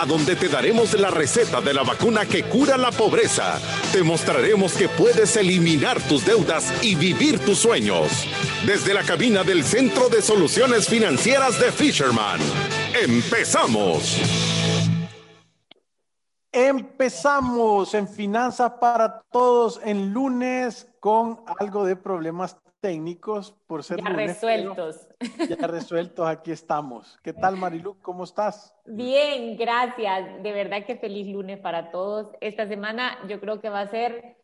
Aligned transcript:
a 0.00 0.06
donde 0.06 0.34
te 0.34 0.48
daremos 0.48 0.98
la 0.98 1.10
receta 1.10 1.60
de 1.60 1.74
la 1.74 1.82
vacuna 1.82 2.24
que 2.24 2.44
cura 2.44 2.78
la 2.78 2.90
pobreza. 2.90 3.60
Te 3.92 4.02
mostraremos 4.02 4.72
que 4.72 4.88
puedes 4.88 5.36
eliminar 5.36 6.00
tus 6.00 6.24
deudas 6.24 6.72
y 6.82 6.94
vivir 6.94 7.38
tus 7.44 7.58
sueños. 7.58 8.10
Desde 8.64 8.94
la 8.94 9.02
cabina 9.02 9.44
del 9.44 9.62
Centro 9.62 10.08
de 10.08 10.22
Soluciones 10.22 10.88
Financieras 10.88 11.60
de 11.60 11.70
Fisherman. 11.70 12.40
¡Empezamos! 13.02 14.16
Empezamos 16.50 17.92
en 17.92 18.08
Finanzas 18.08 18.72
para 18.80 19.20
Todos 19.30 19.80
en 19.84 20.14
lunes 20.14 20.88
con 20.98 21.44
algo 21.58 21.84
de 21.84 21.96
problemas 21.96 22.56
técnicos 22.80 23.52
por 23.66 23.84
ser 23.84 24.02
ya 24.02 24.08
resueltos. 24.10 25.08
Ya 25.48 25.66
resueltos, 25.66 26.26
aquí 26.26 26.50
estamos. 26.50 27.18
¿Qué 27.22 27.32
tal, 27.32 27.56
Marilu? 27.56 27.96
¿Cómo 28.00 28.24
estás? 28.24 28.74
Bien, 28.86 29.56
gracias. 29.56 30.42
De 30.42 30.52
verdad 30.52 30.84
que 30.86 30.96
feliz 30.96 31.26
lunes 31.26 31.58
para 31.58 31.90
todos. 31.90 32.28
Esta 32.40 32.66
semana 32.66 33.18
yo 33.28 33.40
creo 33.40 33.60
que 33.60 33.68
va 33.68 33.80
a 33.80 33.88
ser 33.88 34.39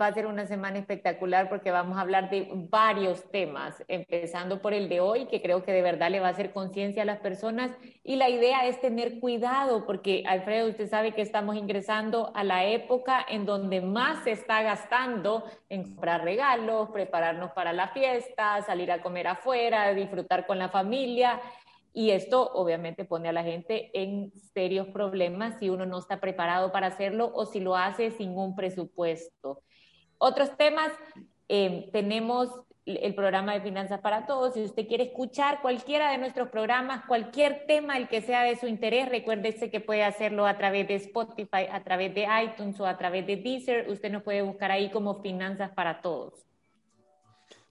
va 0.00 0.06
a 0.06 0.14
ser 0.14 0.26
una 0.26 0.46
semana 0.46 0.78
espectacular 0.78 1.48
porque 1.48 1.70
vamos 1.70 1.96
a 1.98 2.00
hablar 2.00 2.30
de 2.30 2.48
varios 2.52 3.30
temas, 3.30 3.82
empezando 3.88 4.60
por 4.60 4.74
el 4.74 4.88
de 4.88 5.00
hoy, 5.00 5.26
que 5.26 5.42
creo 5.42 5.64
que 5.64 5.72
de 5.72 5.82
verdad 5.82 6.10
le 6.10 6.20
va 6.20 6.28
a 6.28 6.30
hacer 6.30 6.52
conciencia 6.52 7.02
a 7.02 7.06
las 7.06 7.20
personas. 7.20 7.70
Y 8.04 8.16
la 8.16 8.28
idea 8.28 8.66
es 8.66 8.80
tener 8.80 9.20
cuidado, 9.20 9.86
porque 9.86 10.24
Alfredo, 10.26 10.68
usted 10.68 10.88
sabe 10.88 11.12
que 11.12 11.22
estamos 11.22 11.56
ingresando 11.56 12.32
a 12.34 12.44
la 12.44 12.64
época 12.64 13.24
en 13.28 13.46
donde 13.46 13.80
más 13.80 14.24
se 14.24 14.32
está 14.32 14.62
gastando 14.62 15.44
en 15.68 15.84
comprar 15.84 16.24
regalos, 16.24 16.90
prepararnos 16.90 17.52
para 17.52 17.72
la 17.72 17.88
fiesta, 17.88 18.62
salir 18.62 18.90
a 18.92 19.02
comer 19.02 19.28
afuera, 19.28 19.94
disfrutar 19.94 20.46
con 20.46 20.58
la 20.58 20.68
familia. 20.68 21.40
Y 21.96 22.10
esto 22.10 22.52
obviamente 22.52 23.06
pone 23.06 23.30
a 23.30 23.32
la 23.32 23.42
gente 23.42 23.90
en 23.94 24.30
serios 24.52 24.86
problemas 24.88 25.58
si 25.58 25.70
uno 25.70 25.86
no 25.86 25.98
está 25.98 26.20
preparado 26.20 26.70
para 26.70 26.88
hacerlo 26.88 27.32
o 27.34 27.46
si 27.46 27.58
lo 27.58 27.74
hace 27.74 28.10
sin 28.10 28.36
un 28.36 28.54
presupuesto. 28.54 29.62
Otros 30.18 30.56
temas, 30.56 30.92
eh, 31.48 31.88
tenemos 31.92 32.48
el 32.86 33.14
programa 33.16 33.52
de 33.52 33.60
Finanzas 33.60 34.00
para 34.00 34.26
Todos. 34.26 34.54
Si 34.54 34.62
usted 34.62 34.86
quiere 34.86 35.04
escuchar 35.04 35.60
cualquiera 35.60 36.12
de 36.12 36.18
nuestros 36.18 36.48
programas, 36.48 37.04
cualquier 37.06 37.66
tema, 37.66 37.96
el 37.96 38.08
que 38.08 38.22
sea 38.22 38.44
de 38.44 38.56
su 38.56 38.68
interés, 38.68 39.08
recuérdese 39.08 39.70
que 39.70 39.80
puede 39.80 40.04
hacerlo 40.04 40.46
a 40.46 40.56
través 40.56 40.86
de 40.86 40.94
Spotify, 40.94 41.66
a 41.70 41.82
través 41.82 42.14
de 42.14 42.28
iTunes 42.44 42.78
o 42.78 42.86
a 42.86 42.96
través 42.96 43.26
de 43.26 43.36
Deezer. 43.36 43.90
Usted 43.90 44.12
nos 44.12 44.22
puede 44.22 44.42
buscar 44.42 44.70
ahí 44.70 44.90
como 44.90 45.20
Finanzas 45.20 45.72
para 45.72 46.00
Todos. 46.00 46.46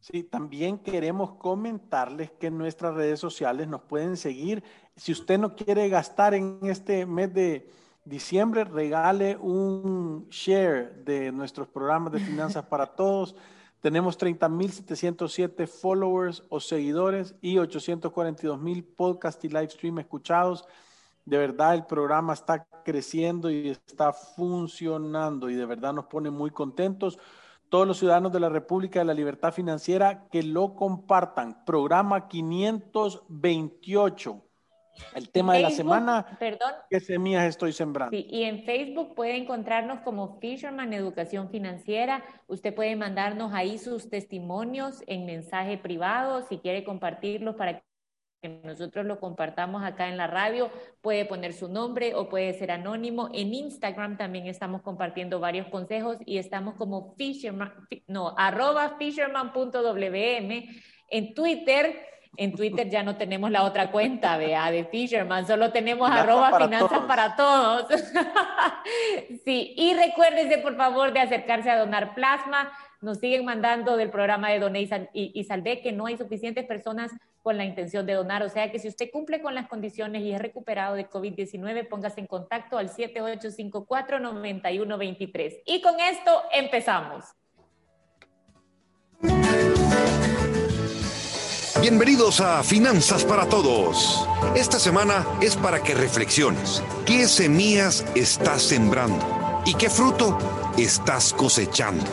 Sí, 0.02 0.24
también 0.24 0.78
queremos 0.78 1.36
comentarles 1.36 2.30
que 2.32 2.48
en 2.48 2.58
nuestras 2.58 2.94
redes 2.94 3.20
sociales 3.20 3.68
nos 3.68 3.84
pueden 3.84 4.18
seguir. 4.18 4.64
Si 4.96 5.14
usted 5.14 5.40
no 5.40 5.56
quiere 5.56 5.88
gastar 5.90 6.34
en 6.36 6.60
este 6.64 7.06
mes 7.06 7.34
de, 7.34 7.68
diciembre 8.06 8.64
regale 8.64 9.36
un 9.36 10.28
share 10.30 11.04
de 11.04 11.32
nuestros 11.32 11.68
programas 11.68 12.14
de 12.14 12.20
finanzas 12.20 12.66
para 12.70 12.86
todos. 12.86 13.36
Tenemos 13.82 14.18
30.707 14.18 15.68
followers 15.68 16.44
o 16.50 16.60
seguidores 16.60 17.36
y 17.42 17.56
842.000 17.56 18.86
podcast 18.96 19.44
y 19.44 19.50
live 19.50 19.70
stream 19.70 20.00
escuchados. 20.00 20.66
De 21.26 21.38
verdad 21.38 21.74
el 21.74 21.86
programa 21.86 22.34
está 22.34 22.68
creciendo 22.84 23.50
y 23.50 23.70
está 23.70 24.14
funcionando 24.14 25.50
y 25.50 25.56
de 25.56 25.66
verdad 25.66 25.94
nos 25.94 26.06
pone 26.06 26.30
muy 26.30 26.52
contentos. 26.52 27.18
Todos 27.70 27.88
los 27.88 27.98
ciudadanos 27.98 28.32
de 28.32 28.40
la 28.40 28.50
República 28.50 29.00
de 29.00 29.06
la 29.06 29.14
Libertad 29.14 29.52
Financiera 29.52 30.28
que 30.30 30.44
lo 30.44 30.76
compartan. 30.76 31.66
Programa 31.66 32.28
528 32.28 34.45
el 35.14 35.30
tema 35.30 35.56
de 35.56 35.62
la 35.62 35.70
semana, 35.72 36.38
perdón, 36.40 36.72
¿qué 36.90 37.00
semillas 37.00 37.46
estoy 37.46 37.74
sembrando? 37.74 38.16
Sí, 38.16 38.28
y 38.30 38.44
en 38.44 38.64
Facebook 38.64 39.16
puede 39.16 39.36
encontrarnos 39.36 40.00
como 40.02 40.40
Fisherman 40.40 40.94
Educación 40.94 41.50
Financiera. 41.50 42.24
Usted 42.48 42.74
puede 42.74 42.96
mandarnos 42.96 43.54
ahí 43.54 43.78
sus 43.78 44.10
testimonios 44.10 45.04
en 45.08 45.26
mensaje 45.26 45.78
privado, 45.78 46.46
si 46.48 46.58
quiere 46.58 46.84
compartirlos 46.84 47.56
para 47.56 47.84
que 48.42 48.62
nosotros 48.64 49.06
lo 49.06 49.20
compartamos 49.20 49.84
acá 49.84 50.08
en 50.08 50.18
la 50.18 50.28
radio, 50.28 50.70
puede 51.02 51.26
poner 51.26 51.54
su 51.54 51.68
nombre 51.68 52.14
o 52.14 52.30
puede 52.30 52.54
ser 52.54 52.72
anónimo. 52.72 53.30
En 53.34 53.54
Instagram 53.54 54.18
también 54.18 54.48
estamos 54.48 54.82
compartiendo 54.82 55.40
varios 55.40 55.68
consejos 55.68 56.18
y 56.26 56.38
estamos 56.38 56.76
como 56.76 57.16
Fisherman, 57.16 57.74
no, 58.08 58.36
arroba 58.38 58.98
fisherman.wm. 58.98 60.66
En 61.10 61.34
Twitter 61.34 61.96
en 62.38 62.56
Twitter 62.56 62.90
ya 62.90 63.04
no 63.04 63.18
tenemos 63.18 63.52
la 63.52 63.64
otra 63.64 63.92
cuenta, 63.92 64.38
vea, 64.38 64.72
de 64.72 64.86
Fisherman, 64.86 65.48
solo 65.48 65.72
tenemos 65.72 66.10
arroba 66.10 66.60
finanzas 66.60 67.02
para 67.08 67.36
todos. 67.36 67.88
sí, 69.46 69.74
y 69.78 69.94
recuérdense 69.94 70.58
por 70.60 70.76
favor 70.76 71.14
de 71.14 71.20
acercarse 71.20 71.70
a 71.70 71.80
donar 71.80 72.16
plasma. 72.16 72.72
Nos 73.02 73.20
siguen 73.20 73.46
mandando 73.46 73.98
del 73.98 74.10
programa 74.10 74.50
de 74.50 74.60
Doné 74.60 74.90
y, 75.14 75.40
y 75.40 75.44
Salvé 75.44 75.82
que 75.82 75.92
no 75.92 76.08
hay 76.08 76.18
suficientes 76.18 76.66
personas 76.66 77.12
con 77.46 77.58
la 77.58 77.66
intención 77.66 78.06
de 78.08 78.14
donar. 78.14 78.42
O 78.42 78.50
sea 78.50 78.72
que 78.72 78.80
si 78.80 78.88
usted 78.88 79.12
cumple 79.12 79.40
con 79.42 79.54
las 79.54 79.68
condiciones 79.68 80.24
y 80.24 80.32
es 80.32 80.42
recuperado 80.42 80.96
de 80.96 81.08
COVID-19, 81.08 81.88
póngase 81.88 82.22
en 82.22 82.26
contacto 82.26 82.80
al 82.80 82.90
7854-9123. 82.90 85.62
Y 85.68 85.80
con 85.82 86.00
esto 86.00 86.42
empezamos. 86.52 87.24
Bienvenidos 91.88 92.42
a 92.42 92.64
Finanzas 92.64 93.24
para 93.24 93.46
Todos. 93.46 94.28
Esta 94.56 94.80
semana 94.80 95.24
es 95.40 95.56
para 95.56 95.84
que 95.84 95.94
reflexiones. 95.94 96.82
¿Qué 97.06 97.28
semillas 97.28 98.04
estás 98.16 98.64
sembrando? 98.64 99.62
¿Y 99.68 99.76
qué 99.76 99.88
fruto 99.92 100.36
estás 100.80 101.32
cosechando? 101.32 102.04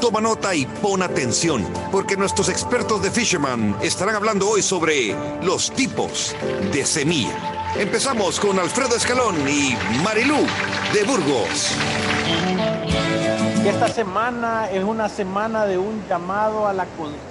Toma 0.00 0.22
nota 0.22 0.54
y 0.54 0.64
pon 0.64 1.02
atención, 1.02 1.68
porque 1.92 2.16
nuestros 2.16 2.48
expertos 2.48 3.02
de 3.02 3.10
Fisherman 3.10 3.76
estarán 3.82 4.14
hablando 4.14 4.48
hoy 4.48 4.62
sobre 4.62 5.14
los 5.42 5.70
tipos 5.70 6.34
de 6.72 6.86
semilla. 6.86 7.74
Empezamos 7.78 8.40
con 8.40 8.58
Alfredo 8.58 8.96
Escalón 8.96 9.36
y 9.46 9.76
Marilú 10.02 10.38
de 10.94 11.04
Burgos. 11.04 11.72
Esta 13.66 13.88
semana 13.88 14.70
es 14.70 14.82
una 14.82 15.10
semana 15.10 15.66
de 15.66 15.76
un 15.76 16.02
llamado 16.08 16.66
a 16.66 16.72
la 16.72 16.86
conciencia 16.86 17.29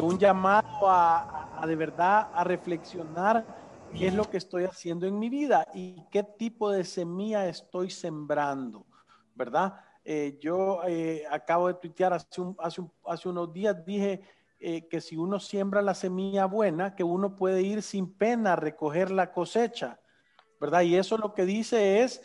un 0.00 0.18
llamado 0.18 0.90
a, 0.90 1.62
de 1.66 1.76
verdad 1.76 2.28
a 2.34 2.44
reflexionar 2.44 3.46
qué 3.96 4.08
es 4.08 4.14
lo 4.14 4.24
que 4.24 4.38
estoy 4.38 4.64
haciendo 4.64 5.06
en 5.06 5.18
mi 5.18 5.28
vida 5.28 5.66
y 5.72 6.04
qué 6.10 6.24
tipo 6.24 6.70
de 6.70 6.84
semilla 6.84 7.48
estoy 7.48 7.90
sembrando, 7.90 8.86
¿verdad? 9.34 9.74
Eh, 10.04 10.38
yo 10.40 10.80
eh, 10.86 11.24
acabo 11.30 11.68
de 11.68 11.74
tuitear 11.74 12.12
hace, 12.12 12.42
hace, 13.04 13.28
unos 13.28 13.52
días, 13.52 13.84
dije 13.86 14.20
eh, 14.58 14.86
que 14.88 15.00
si 15.00 15.16
uno 15.16 15.38
siembra 15.38 15.80
la 15.80 15.94
semilla 15.94 16.46
buena, 16.46 16.94
que 16.94 17.04
uno 17.04 17.36
puede 17.36 17.62
ir 17.62 17.80
sin 17.80 18.12
pena 18.12 18.54
a 18.54 18.56
recoger 18.56 19.10
la 19.10 19.32
cosecha, 19.32 20.00
¿verdad? 20.60 20.82
Y 20.82 20.96
eso 20.96 21.16
lo 21.16 21.32
que 21.32 21.46
dice 21.46 22.02
es, 22.02 22.20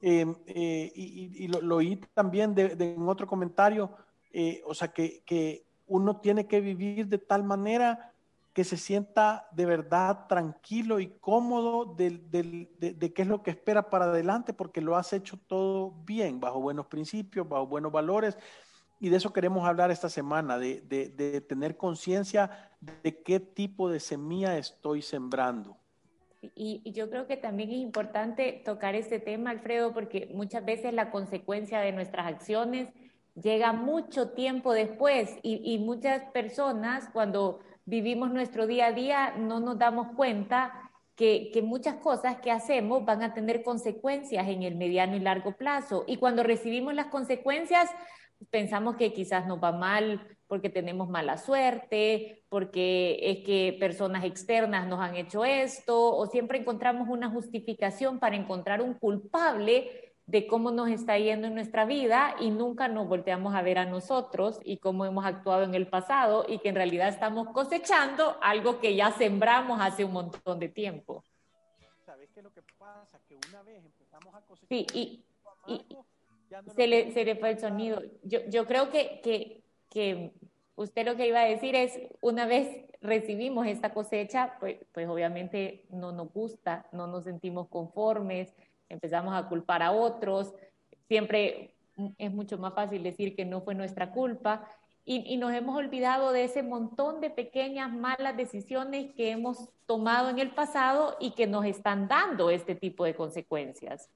em, 0.00 0.34
y, 0.46 1.46
lo, 1.48 1.76
oí 1.76 1.96
también 2.14 2.54
en 2.56 3.08
otro 3.08 3.26
comentario, 3.26 3.90
o 4.66 4.74
sea, 4.74 4.88
que 4.88 5.22
uno 5.86 6.20
tiene 6.20 6.46
que 6.46 6.60
vivir 6.60 7.08
de 7.08 7.18
tal 7.18 7.44
manera 7.44 8.14
que 8.54 8.62
se 8.62 8.76
sienta 8.76 9.48
de 9.50 9.66
verdad 9.66 10.26
tranquilo 10.28 11.00
y 11.00 11.08
cómodo 11.20 11.84
de, 11.96 13.12
qué 13.12 13.22
es 13.22 13.28
lo 13.28 13.42
que 13.42 13.50
espera 13.50 13.90
para 13.90 14.04
adelante, 14.04 14.52
porque 14.52 14.80
lo 14.80 14.96
has 14.96 15.12
hecho 15.12 15.36
todo 15.48 15.90
bien, 16.06 16.38
bajo 16.38 16.60
buenos 16.60 16.86
principios, 16.86 17.48
bajo 17.48 17.66
buenos 17.66 17.90
valores. 17.90 18.38
Y 19.00 19.08
de 19.08 19.16
eso 19.16 19.32
queremos 19.32 19.66
hablar 19.66 19.90
esta 19.90 20.08
semana, 20.08 20.56
de, 20.56 21.44
tener 21.48 21.76
conciencia 21.76 22.70
de 23.02 23.22
qué 23.22 23.40
tipo 23.40 23.90
de 23.90 23.98
semilla 23.98 24.56
estoy 24.56 25.02
sembrando. 25.02 25.76
Y, 26.54 26.92
yo 26.92 27.10
creo 27.10 27.26
que 27.26 27.36
también 27.36 27.70
es 27.70 27.78
importante 27.78 28.62
tocar 28.64 28.94
este 28.94 29.18
tema, 29.18 29.50
Alfredo, 29.50 29.92
porque 29.92 30.30
muchas 30.32 30.64
veces 30.64 30.94
la 30.94 31.10
consecuencia 31.10 31.80
de 31.80 31.90
nuestras 31.90 32.26
acciones 32.26 32.90
llega 33.34 33.72
mucho 33.72 34.30
tiempo 34.30 34.72
después 34.72 35.36
y, 35.42 35.78
muchas 35.78 36.22
personas 36.32 37.08
cuando 37.12 37.60
vivimos 37.84 38.30
nuestro 38.30 38.66
día 38.66 38.86
a 38.86 38.92
día 38.92 39.34
no 39.36 39.60
nos 39.60 39.78
damos 39.78 40.08
cuenta 40.16 40.90
que, 41.16 41.50
muchas 41.64 41.96
cosas 41.96 42.38
que 42.40 42.50
hacemos 42.50 43.04
van 43.04 43.22
a 43.22 43.34
tener 43.34 43.62
consecuencias 43.62 44.46
en 44.48 44.62
el 44.62 44.76
mediano 44.76 45.16
y 45.16 45.20
largo 45.20 45.52
plazo. 45.52 46.04
Y 46.06 46.16
cuando 46.16 46.42
recibimos 46.42 46.94
las 46.94 47.06
consecuencias, 47.06 47.90
pensamos 48.50 48.96
que 48.96 49.12
quizás 49.12 49.46
nos 49.46 49.62
va 49.62 49.72
mal 49.72 50.26
porque 50.46 50.70
tenemos 50.70 51.08
mala 51.08 51.38
suerte, 51.38 52.44
porque 52.48 53.18
es 53.22 53.44
que 53.44 53.76
personas 53.80 54.24
externas 54.24 54.86
nos 54.86 55.00
han 55.00 55.16
hecho 55.16 55.44
esto, 55.44 56.14
o 56.16 56.26
siempre 56.26 56.58
encontramos 56.58 57.08
una 57.08 57.30
justificación 57.30 58.18
para 58.20 58.36
encontrar 58.36 58.82
un 58.82 58.94
culpable 58.94 60.03
de 60.26 60.46
cómo 60.46 60.70
nos 60.70 60.88
está 60.88 61.18
yendo 61.18 61.46
en 61.46 61.54
nuestra 61.54 61.84
vida 61.84 62.34
y 62.40 62.50
nunca 62.50 62.88
nos 62.88 63.06
volteamos 63.08 63.54
a 63.54 63.62
ver 63.62 63.78
a 63.78 63.84
nosotros 63.84 64.58
y 64.64 64.78
cómo 64.78 65.04
hemos 65.04 65.24
actuado 65.24 65.64
en 65.64 65.74
el 65.74 65.86
pasado 65.86 66.46
y 66.48 66.58
que 66.58 66.70
en 66.70 66.76
realidad 66.76 67.08
estamos 67.08 67.48
cosechando 67.48 68.38
algo 68.40 68.80
que 68.80 68.96
ya 68.96 69.10
sembramos 69.12 69.80
hace 69.80 70.04
un 70.04 70.12
montón 70.12 70.58
de 70.58 70.68
tiempo. 70.68 71.22
¿Sabes 72.06 72.30
qué 72.32 72.40
es 72.40 72.44
lo 72.44 72.52
que 72.52 72.62
pasa? 72.78 73.20
Que 73.28 73.38
una 73.50 73.62
vez 73.62 73.84
empezamos 73.84 74.34
a 74.34 74.40
cosechar... 74.42 74.68
Sí, 74.68 74.86
y, 74.94 75.24
se, 76.74 76.86
le, 76.86 77.12
se, 77.12 77.24
le, 77.24 77.36
fue 77.36 77.50
el 77.50 77.58
sonido. 77.58 78.00
Yo, 78.22 78.40
yo 78.48 78.66
creo 78.66 78.90
que, 78.90 79.20
que, 79.22 79.62
que, 79.90 80.32
usted 80.76 81.04
lo 81.04 81.16
que 81.16 81.28
iba 81.28 81.40
a 81.40 81.46
decir 81.46 81.74
es, 81.74 81.98
una 82.20 82.46
vez 82.46 82.84
recibimos 83.00 83.66
esta 83.66 83.92
cosecha, 83.92 84.56
pues, 84.60 84.78
pues 84.92 85.08
obviamente 85.08 85.84
no 85.90 86.12
nos 86.12 86.32
gusta, 86.32 86.86
no 86.92 87.06
nos 87.06 87.24
sentimos 87.24 87.68
conformes, 87.68 88.54
empezamos 88.88 89.34
a 89.34 89.48
culpar 89.48 89.82
a 89.82 89.92
otros, 89.92 90.54
siempre 91.08 91.74
es 92.18 92.32
mucho 92.32 92.58
más 92.58 92.74
fácil 92.74 93.02
decir 93.02 93.36
que 93.36 93.44
no 93.44 93.60
fue 93.60 93.74
nuestra 93.74 94.12
culpa. 94.12 94.68
Y, 95.06 95.34
y, 95.34 95.36
nos 95.36 95.52
hemos 95.52 95.76
olvidado 95.76 96.32
de 96.32 96.44
ese 96.44 96.62
montón 96.62 97.20
de 97.20 97.28
pequeñas 97.28 97.92
malas 97.92 98.38
decisiones 98.38 99.14
que 99.14 99.32
hemos 99.32 99.68
tomado 99.84 100.30
en 100.30 100.38
el 100.38 100.54
pasado 100.54 101.16
y 101.20 101.32
que 101.32 101.46
nos 101.46 101.66
están 101.66 102.08
dando 102.08 102.48
este 102.48 102.74
tipo 102.74 103.04
de 103.04 103.14
consecuencias. 103.14 104.08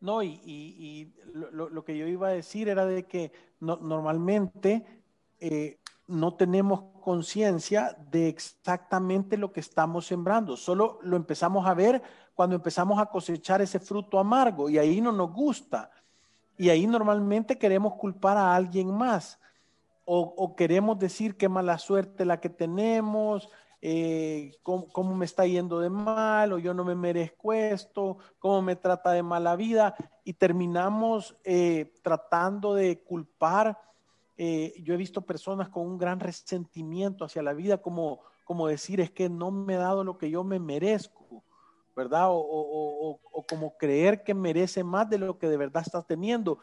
No, 0.00 0.24
y, 0.24 0.40
y, 0.44 1.14
lo, 1.32 1.70
lo, 1.70 1.84
que 1.84 1.96
yo 1.96 2.06
iba 2.06 2.28
a 2.28 2.32
decir 2.32 2.68
era 2.68 2.84
de 2.84 3.04
que 3.04 3.30
no, 3.60 3.76
normalmente 3.76 4.84
eh, 5.38 5.78
no 6.06 6.34
tenemos 6.34 6.82
conciencia 7.00 7.96
de 8.10 8.28
exactamente 8.28 9.36
lo 9.36 9.52
que 9.52 9.60
estamos 9.60 10.06
sembrando, 10.06 10.56
solo 10.56 10.98
lo 11.02 11.16
empezamos 11.16 11.66
a 11.66 11.74
ver 11.74 12.02
cuando 12.36 12.54
empezamos 12.54 13.00
a 13.00 13.06
cosechar 13.06 13.60
ese 13.60 13.80
fruto 13.80 14.20
amargo 14.20 14.70
y 14.70 14.78
ahí 14.78 15.00
no 15.00 15.10
nos 15.10 15.32
gusta. 15.32 15.90
Y 16.56 16.68
ahí 16.68 16.86
normalmente 16.86 17.58
queremos 17.58 17.94
culpar 17.94 18.36
a 18.36 18.54
alguien 18.54 18.94
más 18.94 19.40
o, 20.08 20.54
queremos 20.54 20.98
decir 20.98 21.36
qué 21.36 21.48
mala 21.48 21.78
suerte 21.78 22.24
la 22.24 22.40
que 22.40 22.48
tenemos, 22.48 23.48
eh, 23.82 24.52
cómo, 24.62 25.14
me 25.16 25.24
está 25.24 25.46
yendo 25.46 25.80
de 25.80 25.90
mal 25.90 26.52
o 26.52 26.58
yo 26.58 26.72
no 26.72 26.84
me 26.84 26.94
merezco 26.94 27.52
esto, 27.52 28.18
cómo 28.38 28.62
me 28.62 28.76
trata 28.76 29.10
de 29.10 29.24
mala 29.24 29.56
vida 29.56 29.96
y 30.22 30.34
terminamos 30.34 31.36
eh, 31.42 31.92
tratando 32.02 32.74
de 32.74 33.00
culpar. 33.00 33.80
Eh, 34.38 34.74
yo 34.84 34.94
he 34.94 34.96
visto 34.96 35.22
personas 35.22 35.70
con 35.70 35.84
un 35.84 35.98
gran 35.98 36.20
resentimiento 36.20 37.24
hacia 37.24 37.42
la 37.42 37.52
vida, 37.52 37.78
como, 37.78 38.20
como 38.44 38.68
decir 38.68 39.00
es 39.00 39.10
que 39.10 39.28
no 39.28 39.50
me 39.50 39.74
he 39.74 39.78
dado 39.78 40.04
lo 40.04 40.18
que 40.18 40.30
yo 40.30 40.44
me 40.44 40.60
merezco. 40.60 41.42
¿Verdad? 41.96 42.26
O, 42.28 43.18
como 43.48 43.76
creer 43.78 44.22
que 44.22 44.34
merece 44.34 44.84
más 44.84 45.08
de 45.08 45.18
lo 45.18 45.38
que 45.38 45.48
de 45.48 45.56
verdad 45.56 45.82
estás 45.84 46.06
teniendo. 46.06 46.58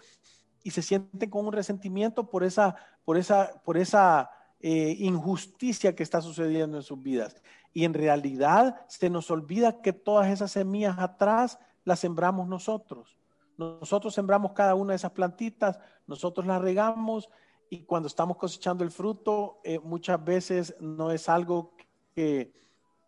Y 0.61 0.71
se 0.71 0.81
sienten 0.81 1.29
con 1.29 1.47
un 1.47 1.51
resentimiento 1.51 2.29
por 2.29 2.43
esa, 2.43 2.75
por 3.03 3.17
esa, 3.17 3.61
por 3.65 3.77
esa 3.77 4.29
eh, 4.59 4.95
injusticia 4.99 5.95
que 5.95 6.03
está 6.03 6.21
sucediendo 6.21 6.77
en 6.77 6.83
sus 6.83 7.01
vidas. 7.01 7.41
Y 7.73 7.83
en 7.85 7.95
realidad 7.95 8.85
se 8.87 9.09
nos 9.09 9.31
olvida 9.31 9.81
que 9.81 9.91
todas 9.91 10.29
esas 10.29 10.51
semillas 10.51 10.99
atrás 10.99 11.57
las 11.83 11.99
sembramos 11.99 12.47
nosotros. 12.47 13.17
Nosotros 13.57 14.13
sembramos 14.13 14.53
cada 14.53 14.75
una 14.75 14.93
de 14.93 14.97
esas 14.97 15.11
plantitas, 15.11 15.79
nosotros 16.05 16.45
las 16.45 16.61
regamos 16.61 17.29
y 17.69 17.83
cuando 17.83 18.07
estamos 18.07 18.37
cosechando 18.37 18.83
el 18.83 18.91
fruto, 18.91 19.59
eh, 19.63 19.79
muchas 19.79 20.23
veces 20.23 20.75
no 20.79 21.11
es 21.11 21.27
algo 21.27 21.75
que, 22.15 22.53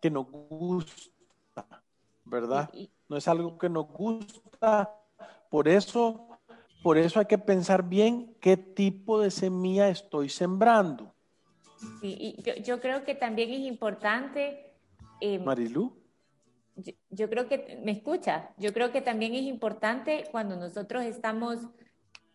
que 0.00 0.10
nos 0.10 0.26
gusta 0.30 1.06
¿verdad? 2.26 2.70
No 3.08 3.16
es 3.16 3.28
algo 3.28 3.56
que 3.58 3.68
nos 3.68 3.88
gusta. 3.88 4.94
Por 5.48 5.68
eso, 5.68 6.38
por 6.82 6.98
eso 6.98 7.20
hay 7.20 7.26
que 7.26 7.38
pensar 7.38 7.88
bien 7.88 8.36
qué 8.40 8.56
tipo 8.56 9.20
de 9.20 9.30
semilla 9.30 9.88
estoy 9.88 10.28
sembrando. 10.28 11.14
Sí, 12.00 12.16
y 12.36 12.62
yo, 12.62 12.80
creo 12.80 13.04
que 13.04 13.14
también 13.14 13.50
es 13.50 13.60
importante. 13.60 14.74
Eh, 15.20 15.38
Marilu. 15.38 15.96
Yo, 16.74 16.92
yo, 17.08 17.30
creo 17.30 17.48
que, 17.48 17.80
¿me 17.84 17.92
escucha? 17.92 18.50
Yo 18.58 18.72
creo 18.74 18.92
que 18.92 19.00
también 19.00 19.34
es 19.34 19.42
importante 19.42 20.28
cuando 20.30 20.56
nosotros 20.56 21.04
estamos 21.04 21.60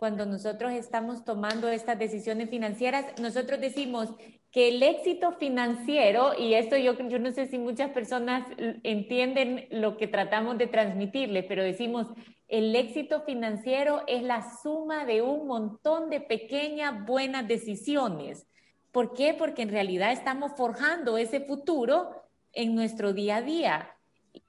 cuando 0.01 0.25
nosotros 0.25 0.71
estamos 0.71 1.23
tomando 1.23 1.69
estas 1.69 1.99
decisiones 1.99 2.49
financieras, 2.49 3.05
nosotros 3.21 3.61
decimos 3.61 4.09
que 4.51 4.67
el 4.67 4.83
éxito 4.83 5.31
financiero, 5.31 6.33
y 6.37 6.55
esto 6.55 6.75
yo, 6.75 6.97
yo 7.07 7.19
no 7.19 7.31
sé 7.31 7.47
si 7.47 7.57
muchas 7.57 7.91
personas 7.91 8.45
entienden 8.83 9.67
lo 9.71 9.95
que 9.97 10.07
tratamos 10.07 10.57
de 10.57 10.67
transmitirle, 10.67 11.43
pero 11.43 11.63
decimos, 11.63 12.07
el 12.49 12.75
éxito 12.75 13.21
financiero 13.21 14.03
es 14.07 14.23
la 14.23 14.43
suma 14.61 15.05
de 15.05 15.21
un 15.21 15.47
montón 15.47 16.09
de 16.09 16.19
pequeñas 16.19 17.05
buenas 17.05 17.47
decisiones. 17.47 18.45
¿Por 18.91 19.13
qué? 19.13 19.33
Porque 19.33 19.61
en 19.61 19.69
realidad 19.69 20.11
estamos 20.11 20.51
forjando 20.57 21.17
ese 21.17 21.39
futuro 21.39 22.09
en 22.51 22.75
nuestro 22.75 23.13
día 23.13 23.37
a 23.37 23.41
día. 23.41 23.95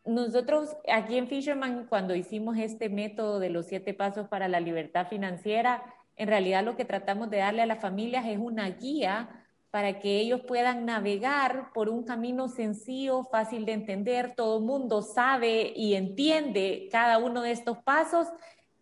Nosotros 0.05 0.77
aquí 0.93 1.17
en 1.17 1.29
Fisherman, 1.29 1.87
cuando 1.87 2.17
hicimos 2.17 2.59
este 2.59 2.89
método 2.89 3.39
de 3.39 3.51
los 3.51 3.67
siete 3.67 3.95
pasos 3.95 4.27
para 4.27 4.49
la 4.49 4.59
libertad 4.59 5.07
financiera, 5.07 5.85
en 6.17 6.27
realidad 6.27 6.65
lo 6.65 6.77
que 6.77 6.85
tratamos 6.85 7.31
de 7.31 7.37
darle 7.37 7.63
a 7.63 7.67
las 7.67 7.81
familias 7.81 8.27
es 8.27 8.39
una 8.39 8.69
guía 8.69 9.42
para 9.73 10.01
que 10.01 10.21
ellos 10.21 10.43
puedan 10.47 10.85
navegar 10.85 11.73
por 11.73 11.89
un 11.89 12.05
camino 12.05 12.51
sencillo, 12.51 13.25
fácil 13.25 13.65
de 13.65 13.73
entender. 13.73 14.35
Todo 14.37 14.59
el 14.59 14.65
mundo 14.65 15.01
sabe 15.01 15.73
y 15.75 15.95
entiende 15.95 16.91
cada 16.93 17.17
uno 17.17 17.41
de 17.41 17.53
estos 17.53 17.79
pasos, 17.79 18.29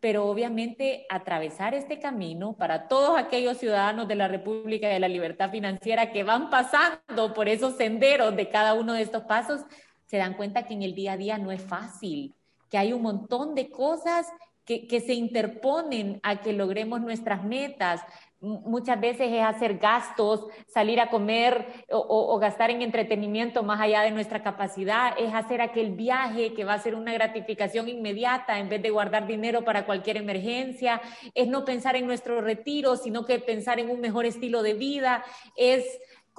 pero 0.01 0.27
obviamente 0.27 1.07
atravesar 1.09 1.75
este 1.75 2.01
camino 2.01 2.55
para 2.55 2.89
todos 2.89 3.17
aquellos 3.17 3.59
ciudadanos 3.59 4.09
de 4.09 4.17
la 4.17 4.27
República 4.27 4.89
de 4.89 4.99
la 4.99 5.07
Libertad 5.07 5.53
Financiera 5.53 6.11
que 6.11 6.25
van 6.25 6.51
pasando 6.51 7.35
por 7.35 7.49
esos 7.49 7.77
senderos 7.77 8.35
de 8.35 8.49
cada 8.49 8.75
uno 8.75 8.95
de 8.95 9.03
estos 9.03 9.23
pasos 9.23 9.61
se 10.07 10.17
dan 10.17 10.35
cuenta 10.35 10.65
que 10.65 10.75
en 10.75 10.83
el 10.83 10.97
día 10.97 11.13
a 11.13 11.17
día 11.17 11.39
no 11.39 11.53
es 11.53 11.63
fácil, 11.63 12.35
que 12.69 12.79
hay 12.79 12.93
un 12.93 13.03
montón 13.03 13.55
de 13.55 13.71
cosas 13.71 14.27
que, 14.65 14.89
que 14.89 15.01
se 15.01 15.15
interponen 15.15 16.19
a 16.25 16.41
que 16.41 16.53
logremos 16.53 17.01
nuestras 17.01 17.45
metas, 17.45 18.03
muchas 18.41 18.99
veces 18.99 19.31
es 19.33 19.43
hacer 19.43 19.79
gastos, 19.79 20.47
salir 20.67 20.99
a 21.01 21.11
comer 21.11 21.85
o, 21.91 21.99
o, 21.99 22.39
gastar 22.39 22.71
en 22.71 22.81
entretenimiento 22.81 23.63
más 23.63 23.81
allá 23.81 24.01
de 24.01 24.11
nuestra 24.11 24.43
capacidad, 24.43 25.15
es 25.19 25.35
hacer 25.35 25.61
aquel 25.61 25.91
viaje 25.93 26.55
que 26.55 26.65
va 26.65 26.75
a 26.75 26.79
ser 26.79 26.95
una 26.95 27.13
gratificación 27.13 27.89
inmediata 27.89 28.59
en 28.59 28.71
vez 28.71 28.83
de 28.83 28.91
guardar 28.91 29.27
dinero 29.27 29.63
para 29.63 29.85
cualquier 29.85 30.17
emergencia, 30.17 31.03
es 31.35 31.49
no 31.49 31.65
pensar 31.65 31.97
en 31.97 32.07
nuestro 32.07 32.41
retiro, 32.41 32.97
sino 32.97 33.27
que 33.27 33.39
pensar 33.39 33.79
en 33.79 33.91
un 33.91 34.01
mejor 34.01 34.25
estilo 34.25 34.63
de 34.63 34.75
vida, 34.75 35.23
es 35.57 35.85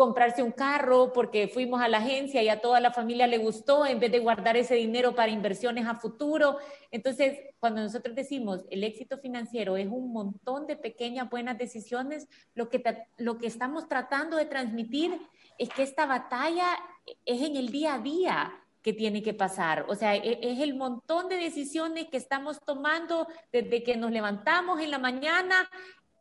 comprarse 0.01 0.41
un 0.41 0.51
carro 0.51 1.13
porque 1.13 1.47
fuimos 1.47 1.79
a 1.79 1.87
la 1.87 1.99
agencia 1.99 2.41
y 2.41 2.49
a 2.49 2.59
toda 2.59 2.79
la 2.79 2.89
familia 2.89 3.27
le 3.27 3.37
gustó 3.37 3.85
en 3.85 3.99
vez 3.99 4.11
de 4.11 4.17
guardar 4.17 4.57
ese 4.57 4.73
dinero 4.73 5.13
para 5.13 5.31
inversiones 5.31 5.85
a 5.85 5.93
futuro. 5.93 6.57
Entonces, 6.89 7.37
cuando 7.59 7.83
nosotros 7.83 8.15
decimos 8.15 8.65
el 8.71 8.83
éxito 8.83 9.19
financiero 9.19 9.77
es 9.77 9.85
un 9.85 10.11
montón 10.11 10.65
de 10.65 10.75
pequeñas 10.75 11.29
buenas 11.29 11.55
decisiones, 11.55 12.27
lo 12.55 12.67
que, 12.67 12.81
lo 13.19 13.37
que 13.37 13.45
estamos 13.45 13.87
tratando 13.87 14.37
de 14.37 14.45
transmitir 14.45 15.21
es 15.59 15.69
que 15.69 15.83
esta 15.83 16.07
batalla 16.07 16.79
es 17.23 17.43
en 17.43 17.55
el 17.55 17.69
día 17.69 17.93
a 17.93 17.99
día 17.99 18.53
que 18.81 18.93
tiene 18.93 19.21
que 19.21 19.35
pasar. 19.35 19.85
O 19.87 19.93
sea, 19.93 20.15
e, 20.15 20.39
es 20.41 20.61
el 20.61 20.73
montón 20.73 21.29
de 21.29 21.35
decisiones 21.35 22.07
que 22.07 22.17
estamos 22.17 22.59
tomando 22.65 23.27
desde 23.51 23.83
que 23.83 23.97
nos 23.97 24.09
levantamos 24.09 24.81
en 24.81 24.89
la 24.89 24.97
mañana, 24.97 25.69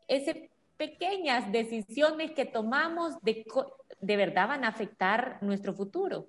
ese 0.07 0.50
pequeñas 0.81 1.53
decisiones 1.53 2.31
que 2.31 2.47
tomamos 2.47 3.21
de, 3.21 3.45
de 4.01 4.17
verdad 4.17 4.49
van 4.49 4.65
a 4.65 4.69
afectar 4.69 5.37
nuestro 5.43 5.75
futuro. 5.75 6.27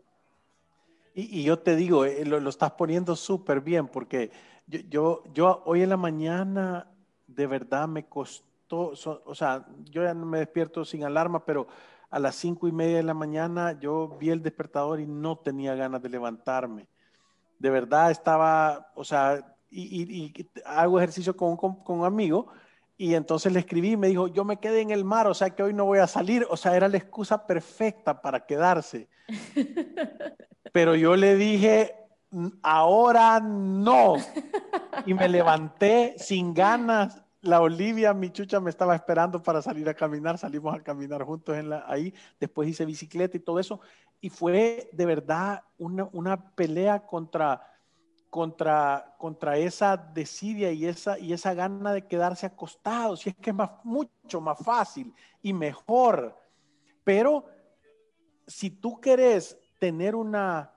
Y, 1.13 1.43
yo 1.43 1.59
te 1.59 1.77
digo, 1.77 2.03
eh, 2.03 2.25
lo, 2.25 2.49
estás 2.49 2.71
poniendo 2.71 3.15
súper 3.15 3.61
bien, 3.61 3.87
porque 3.87 4.29
yo, 4.67 4.79
yo, 4.89 5.23
yo, 5.33 5.63
hoy 5.65 5.83
en 5.83 5.89
la 5.89 5.95
mañana 5.95 6.91
de 7.27 7.47
verdad 7.47 7.87
me 7.87 8.03
costó, 8.09 8.91
o 9.25 9.35
sea, 9.35 9.65
yo 9.85 10.03
ya 10.03 10.13
no 10.13 10.25
me 10.25 10.39
despierto 10.39 10.83
sin 10.83 11.05
alarma, 11.05 11.45
pero 11.45 11.67
a 12.09 12.19
las 12.19 12.35
cinco 12.35 12.67
y 12.67 12.73
media 12.73 12.97
de 12.97 13.03
la 13.03 13.13
mañana 13.13 13.79
yo 13.79 14.17
vi 14.19 14.31
el 14.31 14.43
despertador 14.43 14.99
y 14.99 15.07
no 15.07 15.37
tenía 15.37 15.75
ganas 15.75 16.01
de 16.01 16.09
levantarme. 16.09 16.89
De 17.57 17.69
verdad 17.69 18.11
estaba, 18.11 18.91
o 18.95 19.05
sea, 19.05 19.55
y, 19.69 20.01
y, 20.01 20.49
hago 20.65 20.97
ejercicio 20.99 21.37
con, 21.37 21.55
con, 21.55 21.75
con 21.85 21.99
un 22.01 22.05
amigo 22.05 22.47
y 23.01 23.15
entonces 23.15 23.51
le 23.51 23.59
escribí 23.61 23.93
y 23.93 23.97
me 23.97 24.09
dijo, 24.09 24.27
yo 24.27 24.45
me 24.45 24.57
quedé 24.57 24.81
en 24.81 24.91
el 24.91 25.03
mar, 25.03 25.25
o 25.25 25.33
sea 25.33 25.49
que 25.49 25.63
hoy 25.63 25.73
no 25.73 25.85
voy 25.85 25.97
a 25.97 26.05
salir. 26.05 26.45
O 26.51 26.55
sea, 26.55 26.75
era 26.75 26.87
la 26.87 26.97
excusa 26.97 27.47
perfecta 27.47 28.21
para 28.21 28.45
quedarse. 28.45 29.09
Pero 30.71 30.93
yo 30.93 31.15
le 31.15 31.35
dije, 31.35 31.95
ahora 32.61 33.39
no. 33.39 34.17
Y 35.07 35.15
me 35.15 35.27
levanté 35.29 36.13
sin 36.19 36.53
ganas 36.53 37.19
la 37.41 37.59
Olivia, 37.61 38.13
mi 38.13 38.29
chucha, 38.29 38.59
me 38.59 38.69
estaba 38.69 38.93
esperando 38.93 39.41
para 39.41 39.63
salir 39.63 39.89
a 39.89 39.95
caminar. 39.95 40.37
Salimos 40.37 40.75
a 40.75 40.83
caminar 40.83 41.23
juntos 41.23 41.57
en 41.57 41.71
la, 41.71 41.83
ahí. 41.87 42.13
Después 42.39 42.69
hice 42.69 42.85
bicicleta 42.85 43.35
y 43.35 43.39
todo 43.39 43.59
eso. 43.59 43.81
Y 44.19 44.29
fue 44.29 44.91
de 44.93 45.05
verdad 45.07 45.63
una, 45.79 46.07
una 46.11 46.53
pelea 46.53 46.99
contra, 47.07 47.63
contra, 48.31 49.13
contra 49.17 49.57
esa 49.57 49.97
desidia 49.97 50.71
y 50.71 50.85
esa, 50.85 51.19
y 51.19 51.33
esa 51.33 51.53
gana 51.53 51.91
de 51.91 52.07
quedarse 52.07 52.45
acostado. 52.45 53.17
Si 53.17 53.29
es 53.29 53.35
que 53.35 53.49
es 53.49 53.55
más, 53.55 53.71
mucho 53.83 54.39
más 54.39 54.57
fácil 54.57 55.13
y 55.41 55.51
mejor. 55.51 56.35
Pero 57.03 57.45
si 58.47 58.69
tú 58.69 59.01
querés 59.01 59.59
tener 59.77 60.15
una, 60.15 60.71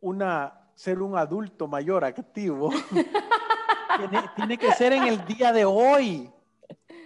una, 0.00 0.70
ser 0.74 1.02
un 1.02 1.18
adulto 1.18 1.68
mayor 1.68 2.02
activo, 2.02 2.70
tiene, 4.36 4.56
que 4.56 4.72
ser 4.72 4.94
en 4.94 5.04
el 5.04 5.22
día 5.26 5.52
de 5.52 5.66
hoy. 5.66 6.32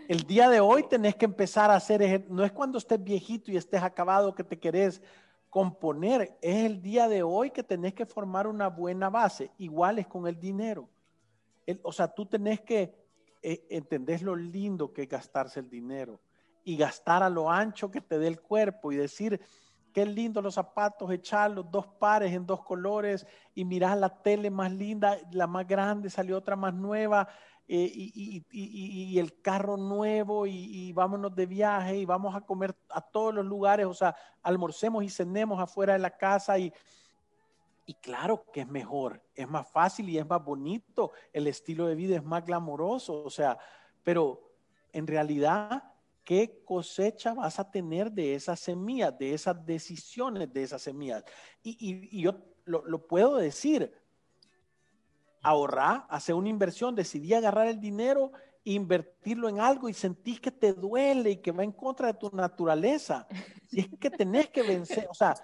El 0.06 0.22
día 0.22 0.48
de 0.48 0.60
hoy 0.60 0.84
tenés 0.88 1.16
que 1.16 1.24
empezar 1.24 1.68
a 1.70 1.74
hacer, 1.74 2.26
no 2.28 2.44
es 2.44 2.52
cuando 2.52 2.78
estés 2.78 3.02
viejito 3.02 3.50
y 3.50 3.56
estés 3.56 3.82
acabado 3.82 4.36
que 4.36 4.44
te 4.44 4.58
querés 4.58 5.02
componer, 5.50 6.38
es 6.40 6.64
el 6.64 6.80
día 6.80 7.08
de 7.08 7.22
hoy 7.22 7.50
que 7.50 7.62
tenés 7.62 7.92
que 7.92 8.06
formar 8.06 8.46
una 8.46 8.68
buena 8.68 9.10
base, 9.10 9.50
igual 9.58 9.98
es 9.98 10.06
con 10.06 10.26
el 10.26 10.38
dinero. 10.38 10.88
o 11.82 11.92
sea, 11.92 12.08
tú 12.08 12.24
tenés 12.24 12.60
que 12.60 12.94
eh, 13.42 13.66
entender 13.68 14.22
lo 14.22 14.36
lindo 14.36 14.92
que 14.92 15.02
es 15.02 15.08
gastarse 15.08 15.60
el 15.60 15.68
dinero 15.68 16.20
y 16.64 16.76
gastar 16.76 17.22
a 17.22 17.30
lo 17.30 17.50
ancho 17.50 17.90
que 17.90 18.00
te 18.00 18.18
dé 18.18 18.28
el 18.28 18.40
cuerpo 18.40 18.92
y 18.92 18.96
decir, 18.96 19.40
Qué 19.92 20.06
lindo 20.06 20.40
los 20.40 20.54
zapatos, 20.54 21.10
echarlos 21.10 21.68
dos 21.70 21.86
pares 21.86 22.32
en 22.32 22.46
dos 22.46 22.62
colores 22.62 23.26
y 23.54 23.64
mirar 23.64 23.98
la 23.98 24.22
tele 24.22 24.48
más 24.48 24.70
linda, 24.70 25.18
la 25.32 25.48
más 25.48 25.66
grande, 25.66 26.10
salió 26.10 26.38
otra 26.38 26.54
más 26.54 26.72
nueva 26.72 27.28
eh, 27.72 27.88
y, 27.94 29.18
el 29.20 29.40
carro 29.40 29.76
nuevo 29.76 30.44
y, 30.44 30.92
vámonos 30.92 31.36
de 31.36 31.46
viaje 31.46 31.98
y 31.98 32.04
vamos 32.04 32.34
a 32.34 32.40
comer 32.40 32.74
a 32.88 33.00
todos 33.00 33.32
los 33.32 33.44
lugares, 33.44 33.86
o 33.86 33.94
sea, 33.94 34.16
almorcemos 34.42 35.04
y 35.04 35.08
cenemos 35.08 35.60
afuera 35.60 35.92
de 35.92 36.00
la 36.00 36.16
casa 36.16 36.58
y, 36.58 36.72
y 37.86 37.94
claro 37.94 38.44
que 38.52 38.62
es 38.62 38.68
mejor, 38.68 39.22
es 39.36 39.48
más 39.48 39.70
fácil 39.70 40.08
y 40.08 40.18
es 40.18 40.26
más 40.26 40.44
bonito, 40.44 41.12
el 41.32 41.46
estilo 41.46 41.86
de 41.86 41.94
vida 41.94 42.16
es 42.16 42.24
más 42.24 42.44
glamoroso, 42.44 43.22
o 43.22 43.30
sea, 43.30 43.56
pero 44.02 44.50
en 44.92 45.06
realidad 45.06 45.84
qué 46.24 46.62
cosecha 46.64 47.34
vas 47.34 47.60
a 47.60 47.70
tener 47.70 48.10
de 48.10 48.34
esas 48.34 48.58
semillas, 48.58 49.16
de 49.16 49.32
esas 49.32 49.64
decisiones 49.64 50.52
de 50.52 50.64
esas 50.64 50.82
semillas. 50.82 51.24
Y, 51.62 52.20
yo 52.20 52.34
lo, 52.64 53.06
puedo 53.06 53.36
decir, 53.36 53.92
ahorrar, 55.42 56.06
hacer 56.08 56.34
una 56.34 56.48
inversión, 56.48 56.94
decidí 56.94 57.34
agarrar 57.34 57.66
el 57.66 57.80
dinero 57.80 58.32
invertirlo 58.64 59.48
en 59.48 59.60
algo 59.60 59.88
y 59.88 59.94
sentís 59.94 60.40
que 60.40 60.50
te 60.50 60.72
duele 60.72 61.30
y 61.30 61.36
que 61.36 61.52
va 61.52 61.64
en 61.64 61.72
contra 61.72 62.08
de 62.08 62.14
tu 62.14 62.30
naturaleza. 62.30 63.26
Y 63.72 63.80
es 63.80 63.88
que 64.00 64.10
tenés 64.10 64.48
que 64.50 64.62
vencer, 64.62 65.06
o 65.08 65.14
sea, 65.14 65.34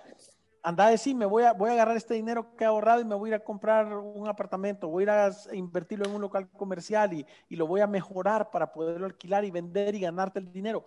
anda 0.63 0.87
a 0.87 0.91
decir, 0.91 1.15
me 1.15 1.27
voy 1.27 1.45
a, 1.45 1.53
voy 1.53 1.71
a 1.71 1.75
agarrar 1.75 1.97
este 1.97 2.15
dinero 2.15 2.57
que 2.57 2.65
he 2.65 2.67
ahorrado 2.67 3.01
y 3.01 3.05
me 3.05 3.15
voy 3.15 3.31
a 3.31 3.37
ir 3.37 3.41
a 3.41 3.45
comprar 3.45 3.87
un 3.97 4.27
apartamento, 4.27 4.89
voy 4.89 5.03
a 5.03 5.05
ir 5.05 5.11
a 5.11 5.55
invertirlo 5.55 6.07
en 6.07 6.15
un 6.17 6.21
local 6.21 6.49
comercial 6.51 7.13
y, 7.13 7.25
y 7.49 7.55
lo 7.55 7.69
voy 7.69 7.83
a 7.83 7.87
mejorar 7.87 8.51
para 8.51 8.73
poderlo 8.73 9.07
alquilar 9.07 9.45
y 9.45 9.53
vender 9.53 9.95
y 9.95 10.01
ganarte 10.01 10.41
el 10.41 10.51
dinero. 10.51 10.85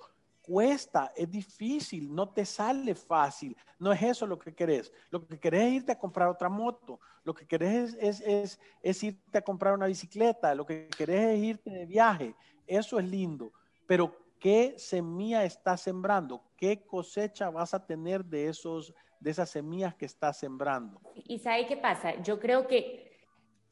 Cuesta, 0.50 1.14
es 1.16 1.30
difícil, 1.30 2.12
no 2.12 2.30
te 2.30 2.44
sale 2.44 2.96
fácil. 2.96 3.56
No 3.78 3.92
es 3.92 4.02
eso 4.02 4.26
lo 4.26 4.40
que 4.40 4.56
querés. 4.56 4.92
Lo 5.12 5.24
que 5.24 5.40
querés 5.40 5.66
es 5.66 5.74
irte 5.74 5.92
a 5.92 6.00
comprar 6.00 6.28
otra 6.28 6.50
moto. 6.50 7.00
Lo 7.24 7.36
que 7.36 7.46
querés 7.46 7.96
es, 8.00 8.20
es, 8.22 8.60
es 8.82 9.04
irte 9.04 9.38
a 9.38 9.44
comprar 9.44 9.76
una 9.76 9.86
bicicleta. 9.86 10.56
Lo 10.56 10.66
que 10.66 10.88
querés 10.88 11.38
es 11.38 11.44
irte 11.44 11.70
de 11.70 11.86
viaje. 11.86 12.34
Eso 12.66 12.98
es 12.98 13.06
lindo. 13.08 13.54
Pero 13.86 14.16
¿qué 14.40 14.74
semilla 14.80 15.44
estás 15.44 15.82
sembrando? 15.82 16.42
¿Qué 16.58 16.84
cosecha 16.84 17.52
vas 17.52 17.76
a 17.76 17.86
tener 17.86 18.26
de 18.26 18.48
esos 18.48 18.96
de 19.20 19.32
esas 19.32 19.50
semillas 19.50 19.96
que 19.96 20.06
está 20.06 20.32
sembrando. 20.34 21.02
¿Y 21.14 21.40
sabe 21.40 21.68
qué 21.68 21.78
pasa? 21.78 22.22
Yo 22.22 22.40
creo 22.40 22.68
que 22.68 23.09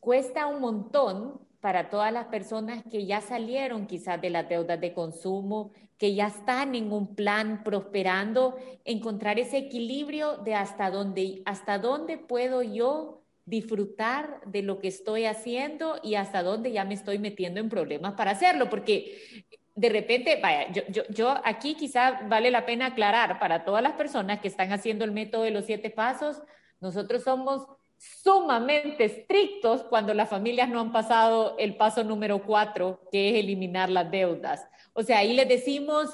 cuesta 0.07 0.47
un 0.47 0.61
montón 0.61 1.37
para 1.59 1.89
todas 1.89 2.13
las 2.13 2.27
personas 2.27 2.81
que 2.89 3.05
ya 3.05 3.19
salieron 3.19 3.87
quizás 3.87 4.21
de 4.21 4.29
las 4.29 4.47
deudas 4.47 4.79
de 4.79 4.93
consumo, 4.93 5.73
que 5.97 6.15
ya 6.15 6.27
están 6.27 6.75
en 6.75 6.93
un 6.93 7.13
plan 7.13 7.61
prosperando, 7.65 8.55
encontrar 8.85 9.37
ese 9.37 9.57
equilibrio 9.57 10.37
de 10.37 10.55
hasta 10.55 10.91
dónde, 10.91 11.41
hasta 11.45 11.77
dónde 11.77 12.17
puedo 12.17 12.63
yo 12.63 13.25
disfrutar 13.43 14.39
de 14.45 14.61
lo 14.61 14.79
que 14.79 14.87
estoy 14.87 15.25
haciendo 15.25 15.99
y 16.01 16.15
hasta 16.15 16.41
dónde 16.41 16.71
ya 16.71 16.85
me 16.85 16.93
estoy 16.93 17.19
metiendo 17.19 17.59
en 17.59 17.67
problemas 17.67 18.13
para 18.13 18.31
hacerlo, 18.31 18.69
porque 18.69 19.43
de 19.75 19.89
repente, 19.89 20.39
vaya, 20.41 20.71
yo, 20.71 21.03
yo, 21.09 21.35
aquí 21.43 21.75
quizá 21.75 22.21
vale 22.29 22.49
la 22.49 22.65
pena 22.65 22.85
aclarar 22.85 23.39
para 23.39 23.65
todas 23.65 23.83
las 23.83 23.95
personas 23.95 24.39
que 24.39 24.47
están 24.47 24.71
haciendo 24.71 25.03
el 25.03 25.11
método 25.11 25.43
de 25.43 25.51
los 25.51 25.65
siete 25.65 25.89
pasos, 25.89 26.41
nosotros 26.79 27.23
somos 27.23 27.67
sumamente 27.97 29.05
estrictos 29.05 29.83
cuando 29.83 30.13
las 30.13 30.29
familias 30.29 30.69
no 30.69 30.79
han 30.79 30.91
pasado 30.91 31.55
el 31.57 31.75
paso 31.75 32.03
número 32.03 32.43
cuatro, 32.43 33.01
que 33.11 33.29
es 33.29 33.35
eliminar 33.35 33.89
las 33.89 34.09
deudas. 34.11 34.67
O 34.93 35.03
sea, 35.03 35.19
ahí 35.19 35.33
les 35.33 35.47
decimos, 35.47 36.09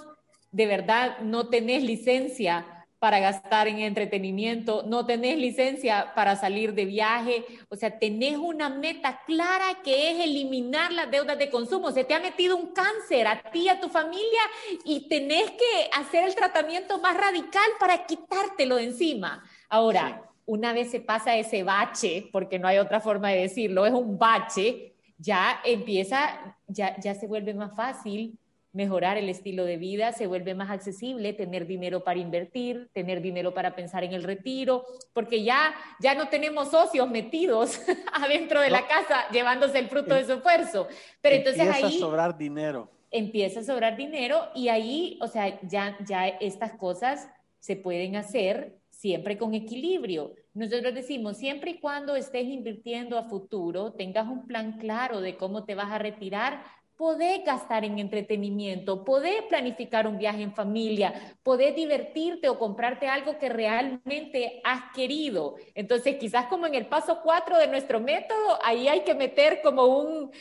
de 0.52 0.66
verdad, 0.66 1.20
no 1.20 1.50
tenés 1.50 1.84
licencia 1.84 2.66
para 3.00 3.20
gastar 3.20 3.68
en 3.68 3.80
entretenimiento, 3.80 4.84
no 4.88 5.06
tenés 5.06 5.38
licencia 5.38 6.14
para 6.16 6.38
salir 6.38 6.74
de 6.74 6.86
viaje, 6.86 7.44
o 7.68 7.76
sea, 7.76 8.00
tenés 8.00 8.38
una 8.38 8.70
meta 8.70 9.20
clara 9.26 9.82
que 9.84 10.10
es 10.10 10.24
eliminar 10.24 10.90
las 10.94 11.12
deudas 11.12 11.38
de 11.38 11.50
consumo. 11.50 11.92
Se 11.92 12.06
te 12.06 12.14
ha 12.14 12.22
metido 12.22 12.56
un 12.56 12.68
cáncer 12.68 13.28
a 13.28 13.52
ti, 13.52 13.68
a 13.68 13.82
tu 13.82 13.90
familia, 13.90 14.42
y 14.86 15.10
tenés 15.10 15.52
que 15.52 15.90
hacer 15.92 16.24
el 16.24 16.34
tratamiento 16.34 16.98
más 17.00 17.18
radical 17.18 17.70
para 17.78 18.06
quitártelo 18.06 18.78
de 18.78 18.86
encima. 18.86 19.44
Ahora, 19.68 20.33
una 20.46 20.74
vez 20.74 20.92
se 20.92 21.00
pasa 21.00 21.36
ese 21.36 21.64
bache, 21.64 22.30
porque 22.32 22.60
no 22.60 22.68
hay 22.68 22.78
otra 22.78 23.00
forma 23.00 23.30
de 23.30 23.42
decirlo, 23.42 23.86
es 23.86 23.94
un 23.94 24.18
bache, 24.18 24.94
ya 25.18 25.62
empieza, 25.64 26.58
ya, 26.68 27.00
ya 27.00 27.16
se 27.16 27.28
vuelve 27.28 27.54
más 27.54 27.76
fácil 27.76 28.38
mejorar 28.74 29.18
el 29.18 29.30
estilo 29.30 29.66
de 29.66 29.78
vida, 29.78 30.12
se 30.12 30.26
vuelve 30.26 30.56
más 30.56 30.72
accesible 30.72 31.32
tener 31.34 31.68
dinero 31.68 32.04
para 32.04 32.20
invertir, 32.20 32.90
tener 32.92 33.22
dinero 33.22 33.54
para 33.54 33.76
pensar 33.76 34.04
en 34.04 34.14
el 34.14 34.24
retiro, 34.24 34.84
porque 35.14 35.44
ya, 35.44 35.76
ya 36.00 36.16
no 36.16 36.28
tenemos 36.28 36.72
socios 36.72 37.10
metidos 37.10 37.80
adentro 38.14 38.60
de 38.60 38.72
la 38.72 38.88
casa 38.88 39.30
llevándose 39.32 39.78
el 39.78 39.90
fruto 39.90 40.16
de 40.16 40.26
su 40.26 40.34
esfuerzo. 40.34 40.88
Pero 41.22 41.36
entonces 41.36 41.62
ahí... 41.62 41.84
Empieza 41.84 41.88
a 41.88 42.00
sobrar 42.00 42.38
dinero. 42.38 42.90
Empieza 43.12 43.60
a 43.60 43.64
sobrar 43.64 43.96
dinero 43.96 44.50
y 44.56 44.70
ahí, 44.70 45.20
o 45.22 45.28
sea, 45.28 45.62
ya, 45.62 45.96
ya 46.04 46.28
estas 46.28 46.74
cosas 46.74 47.30
se 47.60 47.76
pueden 47.76 48.16
hacer 48.16 48.80
siempre 49.04 49.38
con 49.38 49.54
equilibrio. 49.54 50.34
Nosotros 50.54 50.94
decimos, 50.94 51.36
siempre 51.36 51.72
y 51.72 51.80
cuando 51.80 52.16
estés 52.16 52.46
invirtiendo 52.46 53.18
a 53.18 53.28
futuro, 53.28 53.92
tengas 53.92 54.30
un 54.30 54.48
plan 54.48 54.78
claro 54.80 55.20
de 55.20 55.36
cómo 55.36 55.66
te 55.66 55.76
vas 55.76 55.92
a 55.92 55.98
retirar, 55.98 56.64
Podés 56.96 57.44
gastar 57.44 57.84
en 57.84 57.98
entretenimiento, 57.98 59.04
podés 59.04 59.42
planificar 59.50 60.06
un 60.06 60.20
viaje 60.20 60.44
en 60.44 60.54
familia, 60.54 61.12
podés 61.42 61.76
divertirte 61.76 62.48
o 62.48 62.60
comprarte 62.60 63.08
algo 63.08 63.40
que 63.40 63.50
realmente 63.50 64.62
has 64.64 64.94
querido. 64.94 65.56
Entonces, 65.74 66.18
quizás 66.18 66.46
como 66.46 66.68
en 66.68 66.76
el 66.76 66.86
paso 66.86 67.20
cuatro 67.24 67.58
de 67.58 67.68
nuestro 67.68 68.00
método, 68.00 68.60
ahí 68.64 68.88
hay 68.88 69.02
que 69.04 69.16
meter 69.16 69.62
como 69.64 69.88
un, 69.88 70.32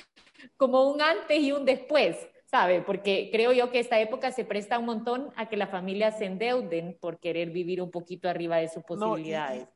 como 0.58 0.92
un 0.92 1.00
antes 1.00 1.38
y 1.40 1.52
un 1.52 1.64
después, 1.64 2.28
¿sabe? 2.52 2.82
Porque 2.82 3.30
creo 3.32 3.52
yo 3.52 3.72
que 3.72 3.80
esta 3.80 3.98
época 3.98 4.30
se 4.30 4.44
presta 4.44 4.78
un 4.78 4.84
montón 4.84 5.30
a 5.34 5.48
que 5.48 5.56
las 5.56 5.70
familias 5.70 6.18
se 6.18 6.26
endeuden 6.26 6.96
por 7.00 7.18
querer 7.18 7.50
vivir 7.50 7.82
un 7.82 7.90
poquito 7.90 8.28
arriba 8.28 8.58
de 8.58 8.68
sus 8.68 8.84
posibilidades 8.84 9.66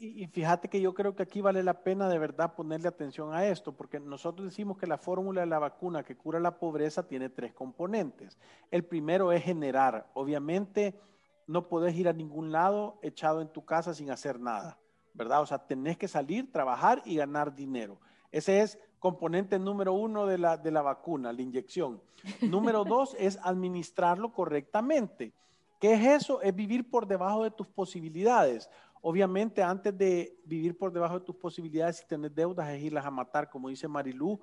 y, 0.00 0.26
fíjate 0.28 0.68
que 0.68 0.80
yo 0.80 0.94
creo 0.94 1.14
que 1.14 1.22
aquí 1.22 1.42
vale 1.42 1.62
la 1.62 1.82
pena 1.82 2.08
de 2.08 2.18
verdad 2.18 2.54
ponerle 2.54 2.88
atención 2.88 3.34
a 3.34 3.46
esto, 3.46 3.76
porque 3.76 4.00
nosotros 4.00 4.48
decimos 4.48 4.78
que 4.78 4.86
la 4.86 4.96
fórmula 4.96 5.42
de 5.42 5.46
la 5.46 5.58
vacuna 5.58 6.02
que 6.02 6.16
cura 6.16 6.40
la 6.40 6.58
pobreza 6.58 7.06
tiene 7.06 7.28
tres 7.28 7.52
componentes. 7.52 8.38
El 8.70 8.82
primero 8.82 9.30
es 9.30 9.44
generar. 9.44 10.06
Obviamente 10.14 10.98
no 11.46 11.68
puedes 11.68 11.94
ir 11.96 12.08
a 12.08 12.14
ningún 12.14 12.50
lado 12.50 12.98
echado 13.02 13.42
en 13.42 13.48
tu 13.48 13.66
casa 13.66 13.92
sin 13.92 14.10
hacer 14.10 14.40
nada, 14.40 14.78
¿verdad? 15.12 15.42
O 15.42 15.46
sea, 15.46 15.58
tenés 15.58 15.98
que 15.98 16.08
salir, 16.08 16.50
trabajar 16.50 17.02
y 17.04 17.16
ganar 17.16 17.54
dinero. 17.54 18.00
Ese 18.32 18.60
es 18.62 18.78
componente 19.00 19.58
número 19.58 19.94
uno 19.94 20.26
de 20.26 20.38
la, 20.38 20.56
de 20.56 20.70
la 20.70 20.82
vacuna, 20.82 21.32
la 21.32 21.42
inyección. 21.42 22.00
Número 22.42 22.84
dos 22.84 23.16
es 23.18 23.38
administrarlo 23.42 24.32
correctamente. 24.32 25.32
¿Qué 25.80 25.94
es 25.94 26.22
eso? 26.22 26.42
Es 26.42 26.54
vivir 26.54 26.88
por 26.88 27.06
debajo 27.06 27.42
de 27.42 27.50
tus 27.50 27.66
posibilidades. 27.66 28.68
Obviamente, 29.00 29.62
antes 29.62 29.96
de 29.96 30.36
vivir 30.44 30.76
por 30.76 30.92
debajo 30.92 31.18
de 31.18 31.24
tus 31.24 31.34
posibilidades 31.34 32.02
y 32.02 32.06
tener 32.06 32.30
deudas, 32.30 32.68
es 32.68 32.82
irlas 32.82 33.06
a 33.06 33.10
matar, 33.10 33.48
como 33.48 33.70
dice 33.70 33.88
Marilú, 33.88 34.38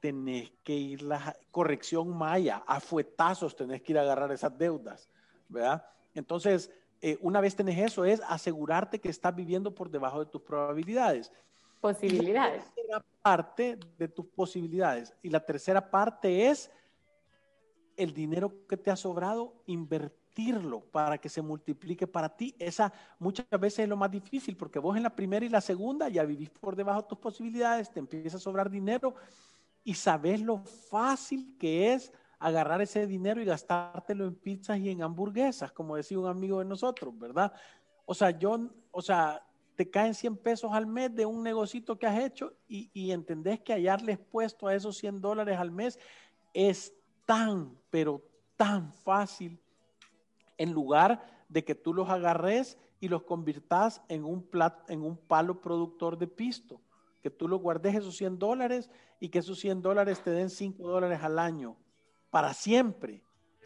tenés 0.00 0.52
que 0.62 0.74
ir 0.74 1.02
la 1.02 1.34
corrección 1.50 2.16
maya, 2.16 2.62
a 2.66 2.80
fuetazos 2.80 3.56
tenés 3.56 3.80
que 3.82 3.92
ir 3.92 3.98
a 3.98 4.02
agarrar 4.02 4.30
esas 4.32 4.56
deudas, 4.56 5.08
¿verdad? 5.48 5.84
Entonces, 6.14 6.70
eh, 7.00 7.18
una 7.22 7.40
vez 7.40 7.56
tenés 7.56 7.78
eso, 7.78 8.04
es 8.04 8.20
asegurarte 8.28 8.98
que 8.98 9.08
estás 9.08 9.34
viviendo 9.34 9.74
por 9.74 9.90
debajo 9.90 10.20
de 10.20 10.26
tus 10.26 10.42
probabilidades. 10.42 11.32
Posibilidades. 11.80 12.64
la 12.64 12.74
tercera 12.74 13.04
parte 13.22 13.78
de 13.98 14.08
tus 14.08 14.26
posibilidades. 14.26 15.14
Y 15.22 15.30
la 15.30 15.40
tercera 15.40 15.90
parte 15.90 16.48
es 16.48 16.70
el 17.96 18.14
dinero 18.14 18.66
que 18.66 18.76
te 18.76 18.90
ha 18.90 18.96
sobrado, 18.96 19.62
invertirlo 19.66 20.80
para 20.80 21.18
que 21.18 21.28
se 21.28 21.42
multiplique 21.42 22.06
para 22.06 22.34
ti. 22.34 22.54
Esa 22.58 22.92
muchas 23.18 23.46
veces 23.58 23.80
es 23.80 23.88
lo 23.88 23.96
más 23.96 24.10
difícil 24.10 24.56
porque 24.56 24.78
vos 24.78 24.96
en 24.96 25.02
la 25.02 25.14
primera 25.14 25.44
y 25.44 25.48
la 25.48 25.60
segunda 25.60 26.08
ya 26.08 26.24
vivís 26.24 26.50
por 26.50 26.76
debajo 26.76 27.02
de 27.02 27.08
tus 27.08 27.18
posibilidades, 27.18 27.90
te 27.90 27.98
empieza 27.98 28.36
a 28.36 28.40
sobrar 28.40 28.70
dinero 28.70 29.14
y 29.84 29.94
sabes 29.94 30.40
lo 30.40 30.58
fácil 30.58 31.56
que 31.58 31.92
es 31.92 32.12
agarrar 32.38 32.80
ese 32.80 33.06
dinero 33.06 33.40
y 33.40 33.44
gastártelo 33.44 34.26
en 34.26 34.34
pizzas 34.34 34.78
y 34.78 34.88
en 34.88 35.02
hamburguesas, 35.02 35.72
como 35.72 35.96
decía 35.96 36.18
un 36.18 36.26
amigo 36.26 36.58
de 36.58 36.64
nosotros, 36.64 37.16
¿verdad? 37.18 37.52
O 38.06 38.14
sea, 38.14 38.30
yo, 38.30 38.58
o 38.90 39.02
sea, 39.02 39.42
te 39.80 39.88
caen 39.88 40.12
100 40.12 40.36
pesos 40.36 40.72
al 40.74 40.86
mes 40.86 41.14
de 41.14 41.24
un 41.24 41.42
negocito 41.42 41.98
que 41.98 42.06
has 42.06 42.18
hecho 42.18 42.52
y, 42.68 42.90
y 42.92 43.12
entendés 43.12 43.60
que 43.60 43.72
hallarles 43.72 44.18
puesto 44.18 44.66
a 44.66 44.74
esos 44.74 44.98
100 44.98 45.22
dólares 45.22 45.56
al 45.56 45.70
mes 45.70 45.98
es 46.52 46.92
tan, 47.24 47.78
pero 47.88 48.20
tan 48.58 48.92
fácil 48.92 49.58
en 50.58 50.72
lugar 50.74 51.24
de 51.48 51.64
que 51.64 51.74
tú 51.74 51.94
los 51.94 52.10
agarres 52.10 52.76
y 53.00 53.08
los 53.08 53.22
convirtas 53.22 54.02
en 54.08 54.26
un, 54.26 54.46
en 54.88 55.02
un 55.02 55.16
palo 55.16 55.62
productor 55.62 56.18
de 56.18 56.26
pisto, 56.26 56.82
que 57.22 57.30
tú 57.30 57.48
los 57.48 57.62
guardes 57.62 57.94
esos 57.94 58.18
100 58.18 58.38
dólares 58.38 58.90
y 59.18 59.30
que 59.30 59.38
esos 59.38 59.60
100 59.60 59.80
dólares 59.80 60.22
te 60.22 60.30
den 60.30 60.50
5 60.50 60.86
dólares 60.86 61.20
al 61.22 61.38
año 61.38 61.78
para 62.28 62.52
siempre, 62.52 63.22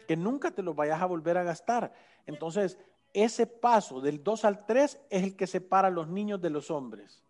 que 0.07 0.15
nunca 0.15 0.51
te 0.51 0.63
lo 0.63 0.73
vayas 0.75 1.01
a 1.01 1.07
volver 1.07 1.37
a 1.37 1.43
gastar. 1.43 1.91
Entonces, 2.25 2.79
ese 3.15 3.47
paso 3.47 4.01
del 4.01 4.21
2 4.23 4.45
al 4.45 4.65
3 4.65 4.99
es 5.09 5.23
el 5.23 5.35
que 5.35 5.47
separa 5.47 5.87
a 5.87 5.91
los 5.91 6.07
niños 6.07 6.41
de 6.41 6.49
los 6.49 6.69
hombres. 6.69 7.23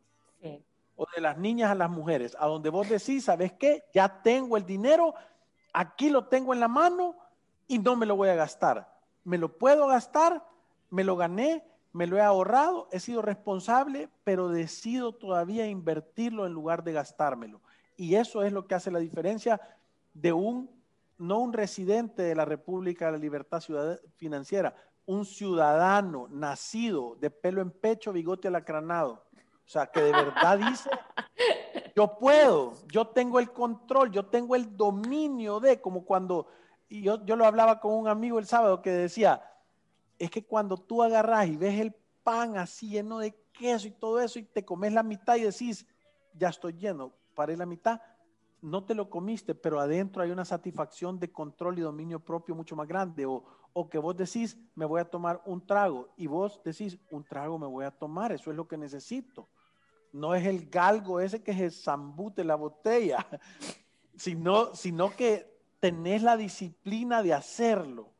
O 0.97 1.05
de 1.13 1.21
las 1.21 1.37
niñas 1.37 1.71
a 1.71 1.75
las 1.75 1.89
mujeres, 1.89 2.37
a 2.39 2.47
donde 2.47 2.69
vos 2.69 2.87
decís, 2.89 3.25
¿sabes 3.25 3.51
qué? 3.53 3.83
Ya 3.93 4.21
tengo 4.21 4.55
el 4.55 4.65
dinero, 4.65 5.13
aquí 5.73 6.09
lo 6.09 6.27
tengo 6.27 6.53
en 6.53 6.61
la 6.61 6.69
mano 6.69 7.15
y 7.67 7.79
no 7.79 7.95
me 7.97 8.05
lo 8.05 8.15
voy 8.15 8.29
a 8.29 8.35
gastar. 8.35 8.93
Me 9.25 9.37
lo 9.37 9.57
puedo 9.57 9.87
gastar, 9.87 10.45
me 10.89 11.03
lo 11.03 11.17
gané, 11.17 11.65
me 11.91 12.07
lo 12.07 12.17
he 12.17 12.21
ahorrado, 12.21 12.87
he 12.91 12.99
sido 12.99 13.21
responsable, 13.21 14.09
pero 14.23 14.47
decido 14.47 15.13
todavía 15.13 15.67
invertirlo 15.67 16.45
en 16.45 16.53
lugar 16.53 16.83
de 16.83 16.93
gastármelo. 16.93 17.61
Y 17.97 18.15
eso 18.15 18.43
es 18.43 18.53
lo 18.53 18.65
que 18.65 18.75
hace 18.75 18.89
la 18.89 18.99
diferencia 18.99 19.59
de 20.13 20.31
un 20.31 20.69
no 21.17 21.39
un 21.39 21.53
residente 21.53 22.23
de 22.23 22.35
la 22.35 22.45
República 22.45 23.05
de 23.05 23.11
la 23.13 23.17
Libertad 23.17 23.63
Financiera, 24.17 24.75
un 25.05 25.25
ciudadano 25.25 26.27
nacido 26.29 27.15
de 27.19 27.29
pelo 27.29 27.61
en 27.61 27.71
pecho, 27.71 28.11
bigote 28.11 28.47
alacranado. 28.47 29.25
O 29.65 29.67
sea, 29.67 29.87
que 29.87 30.01
de 30.01 30.11
verdad 30.11 30.59
dice, 30.59 30.89
yo 31.95 32.17
puedo, 32.17 32.73
yo 32.91 33.07
tengo 33.07 33.39
el 33.39 33.51
control, 33.51 34.11
yo 34.11 34.25
tengo 34.27 34.55
el 34.55 34.75
dominio 34.75 35.59
de, 35.59 35.81
como 35.81 36.05
cuando, 36.05 36.47
y 36.87 37.01
yo, 37.01 37.25
yo 37.25 37.35
lo 37.35 37.45
hablaba 37.45 37.79
con 37.79 37.93
un 37.93 38.07
amigo 38.07 38.37
el 38.37 38.45
sábado 38.45 38.81
que 38.81 38.91
decía, 38.91 39.43
es 40.19 40.29
que 40.29 40.45
cuando 40.45 40.77
tú 40.77 41.01
agarras 41.01 41.47
y 41.47 41.57
ves 41.57 41.79
el 41.79 41.93
pan 42.23 42.57
así 42.57 42.89
lleno 42.89 43.19
de 43.19 43.35
queso 43.53 43.87
y 43.87 43.91
todo 43.91 44.19
eso 44.19 44.39
y 44.39 44.43
te 44.43 44.65
comes 44.65 44.93
la 44.93 45.03
mitad 45.03 45.35
y 45.35 45.41
decís, 45.41 45.85
ya 46.33 46.49
estoy 46.49 46.73
lleno, 46.73 47.13
paré 47.33 47.55
la 47.57 47.65
mitad, 47.65 48.01
no 48.65 48.83
te 48.83 48.95
lo 48.95 49.09
comiste, 49.09 49.53
pero 49.53 49.79
adentro 49.79 50.23
hay 50.23 50.31
una 50.31 50.43
satisfacción 50.43 51.19
de 51.19 51.31
control 51.31 51.77
y 51.77 51.81
dominio 51.81 52.19
propio 52.19 52.55
mucho 52.55 52.75
más 52.75 52.87
grande. 52.87 53.25
O, 53.25 53.43
o, 53.73 53.89
que 53.89 53.99
vos 53.99 54.17
decís, 54.17 54.57
me 54.73 54.85
voy 54.85 55.01
a 55.01 55.05
tomar 55.05 55.41
un 55.45 55.65
trago, 55.65 56.09
y 56.17 56.25
vos 56.27 56.61
decís, 56.63 56.97
un 57.11 57.23
trago 57.23 57.59
me 57.59 57.67
voy 57.67 57.85
a 57.85 57.91
tomar, 57.91 58.31
eso 58.31 58.49
es 58.49 58.57
lo 58.57 58.67
que 58.67 58.77
necesito. 58.77 59.49
No 60.11 60.33
es 60.33 60.45
el 60.47 60.69
galgo 60.69 61.19
ese 61.19 61.43
que 61.43 61.53
se 61.53 61.69
zambute 61.69 62.43
la 62.43 62.55
botella, 62.55 63.25
sino, 64.15 64.73
sino 64.73 65.15
que 65.15 65.45
tenés 65.79 66.23
la 66.23 66.35
disciplina 66.35 67.21
de 67.21 67.33
hacerlo. 67.33 68.13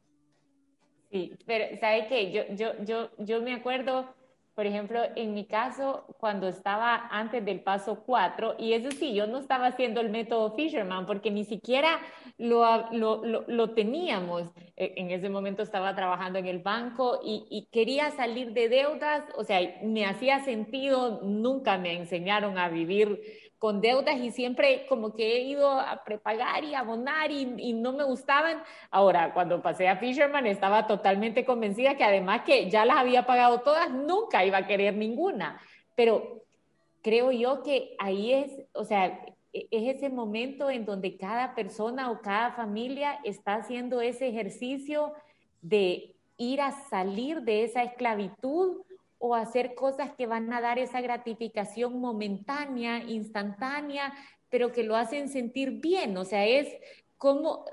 Sí, 1.09 1.35
pero 1.47 1.75
¿sabes 1.79 2.07
qué? 2.07 2.31
Yo, 2.31 2.43
yo, 2.55 2.83
yo, 2.83 3.09
yo 3.17 3.41
me 3.41 3.55
acuerdo 3.55 4.13
por 4.55 4.65
ejemplo, 4.65 5.01
en 5.17 5.33
mi 5.33 5.45
caso, 5.45 6.05
cuando 6.17 6.47
estaba 6.47 7.07
antes 7.11 7.43
del 7.43 7.59
paso 7.59 8.03
4, 8.05 8.55
y 8.57 8.71
eso 8.71 8.89
sí, 8.89 9.13
yo 9.13 9.27
no 9.27 9.39
estaba 9.39 9.67
haciendo 9.67 9.99
el 9.99 10.09
método 10.09 10.55
Fisherman 10.55 11.05
porque 11.05 11.29
ni 11.29 11.43
siquiera 11.43 11.99
lo, 12.37 12.89
lo, 12.93 13.21
lo, 13.47 13.69
teníamos. 13.71 14.43
E, 14.77 14.93
en 14.95 15.11
ese 15.11 15.29
momento 15.29 15.61
estaba 15.61 15.93
trabajando 15.93 16.39
en 16.39 16.45
el 16.45 16.59
banco 16.59 17.19
y, 17.21 17.45
y, 17.49 17.65
quería 17.65 18.11
salir 18.11 18.53
de 18.53 18.69
deudas, 18.69 19.25
o 19.35 19.43
sea, 19.43 19.59
me 19.83 20.05
hacía 20.05 20.39
sentido, 20.45 21.19
nunca 21.21 21.77
me 21.77 21.93
enseñaron 21.93 22.57
a 22.57 22.69
vivir 22.69 23.21
con 23.59 23.81
deudas 23.81 24.17
y 24.17 24.31
siempre 24.31 24.85
como 24.87 25.13
que 25.13 25.37
he 25.37 25.41
ido 25.41 25.71
a 25.71 26.03
prepagar 26.03 26.63
y 26.63 26.75
abonar 26.75 27.31
y, 27.31 27.53
y, 27.57 27.73
no 27.73 27.93
me 27.93 28.03
gustaban. 28.03 28.61
Ahora, 28.91 29.33
cuando 29.33 29.61
pasé 29.61 29.87
a 29.87 29.97
Fisherman 29.97 30.45
estaba 30.45 30.87
totalmente 30.87 31.45
convencida 31.45 31.95
que 31.95 32.03
además 32.03 32.41
que 32.45 32.69
ya 32.69 32.85
las 32.85 32.97
había 32.97 33.25
pagado 33.25 33.61
todas, 33.61 33.89
nunca 33.91 34.45
iba 34.45 34.57
a 34.57 34.67
querer 34.67 34.95
ninguna. 34.95 35.59
Pero 35.95 36.43
creo 37.01 37.31
yo 37.31 37.63
que 37.63 37.95
ahí 37.99 38.33
es, 38.33 38.51
o 38.73 38.83
sea, 38.83 39.23
e, 39.53 39.67
es 39.71 39.95
ese 39.95 40.09
momento 40.09 40.69
en 40.69 40.85
donde 40.85 41.17
cada 41.17 41.55
persona 41.55 42.11
o 42.11 42.21
cada 42.21 42.51
familia 42.51 43.19
está 43.23 43.55
haciendo 43.55 44.01
ese 44.01 44.27
ejercicio 44.27 45.13
de 45.61 46.15
ir 46.37 46.61
a 46.61 46.71
salir 46.89 47.41
de 47.41 47.63
esa 47.63 47.83
esclavitud 47.83 48.81
o 49.17 49.35
hacer 49.35 49.75
cosas 49.75 50.11
que 50.13 50.27
van 50.27 50.51
a 50.53 50.61
dar 50.61 50.79
esa 50.79 51.01
gratificación 51.01 51.99
momentánea, 51.99 53.03
instantánea, 53.03 54.13
pero 54.49 54.71
que 54.71 54.83
lo 54.83 54.95
hacen 54.95 55.29
sentir 55.29 55.79
bien. 55.81 56.15
O 56.17 56.25
sea, 56.25 56.45
es 56.45 56.67
como 57.17 57.65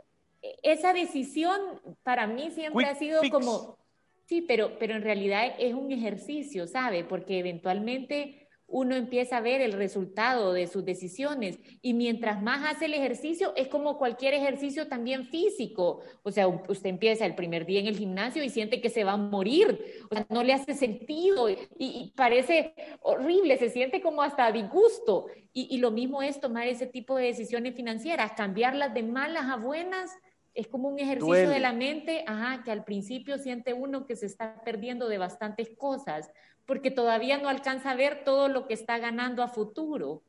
esa 0.62 0.92
decisión 0.92 1.61
para 2.02 2.26
mí 2.26 2.50
siempre 2.50 2.87
ha 2.87 2.94
sido 2.94 3.20
como, 3.31 3.78
sí, 4.26 4.42
pero, 4.42 4.78
pero 4.78 4.94
en 4.94 5.02
realidad 5.02 5.55
es 5.59 5.74
un 5.74 5.92
ejercicio, 5.92 6.66
¿sabe? 6.66 7.05
Porque 7.05 7.38
eventualmente 7.38 8.41
uno 8.72 8.96
empieza 8.96 9.37
a 9.37 9.40
ver 9.40 9.61
el 9.61 9.74
resultado 9.74 10.54
de 10.54 10.66
sus 10.66 10.85
decisiones. 10.85 11.61
Y 11.82 11.92
mientras 11.92 12.42
más 12.42 12.74
hace 12.74 12.87
el 12.87 12.94
ejercicio, 12.94 13.52
es 13.54 13.68
como 13.68 13.98
cualquier 13.98 14.32
ejercicio 14.32 14.88
también 14.88 15.26
físico. 15.26 16.00
O 16.22 16.30
sea, 16.30 16.48
usted 16.48 16.88
empieza 16.88 17.26
el 17.26 17.35
primer 17.35 17.66
día 17.66 17.80
en 17.80 17.87
el 17.87 17.98
gimnasio 17.98 18.42
y 18.42 18.48
siente 18.48 18.80
que 18.80 18.88
se 18.88 19.04
va 19.04 19.12
a 19.12 19.16
morir, 19.18 19.78
o 20.11 20.14
sea, 20.14 20.26
no 20.30 20.42
le 20.42 20.54
hace 20.54 20.74
sentido. 20.74 21.48
Y, 21.78 22.12
parece 22.16 22.74
horrible, 23.02 23.58
se 23.58 23.68
siente 23.68 24.00
como 24.00 24.22
hasta 24.22 24.50
disgusto. 24.50 25.26
Y, 25.52 25.68
y 25.74 25.78
lo 25.78 25.90
mismo 25.90 26.22
es 26.22 26.40
tomar 26.40 26.66
ese 26.66 26.87
tipo 26.87 27.16
de 27.16 27.26
decisiones 27.26 27.74
financieras, 27.74 28.32
cambiarlas 28.32 28.94
de 28.94 29.02
malas 29.02 29.50
a 29.50 29.56
buenas 29.56 30.11
es 30.54 30.68
como 30.68 30.88
un 30.88 30.98
ejercicio 30.98 31.48
de 31.48 31.61
la 31.61 31.72
mente, 31.72 32.24
ajá, 32.26 32.62
que 32.62 32.70
al 32.70 32.85
principio 32.85 33.38
siente 33.38 33.72
uno 33.72 34.06
que 34.06 34.16
se 34.16 34.26
está 34.26 34.61
perdiendo 34.64 35.08
de 35.08 35.18
bastantes 35.18 35.70
cosas, 35.78 36.30
porque 36.66 36.90
todavía 36.90 37.38
no 37.38 37.48
alcanza 37.48 37.90
a 37.90 37.96
ver 37.96 38.25
todo 38.25 38.48
lo 38.48 38.66
que 38.66 38.75
está 38.75 38.98
ganando 38.98 39.42
a 39.42 39.48
futuro. 39.48 40.22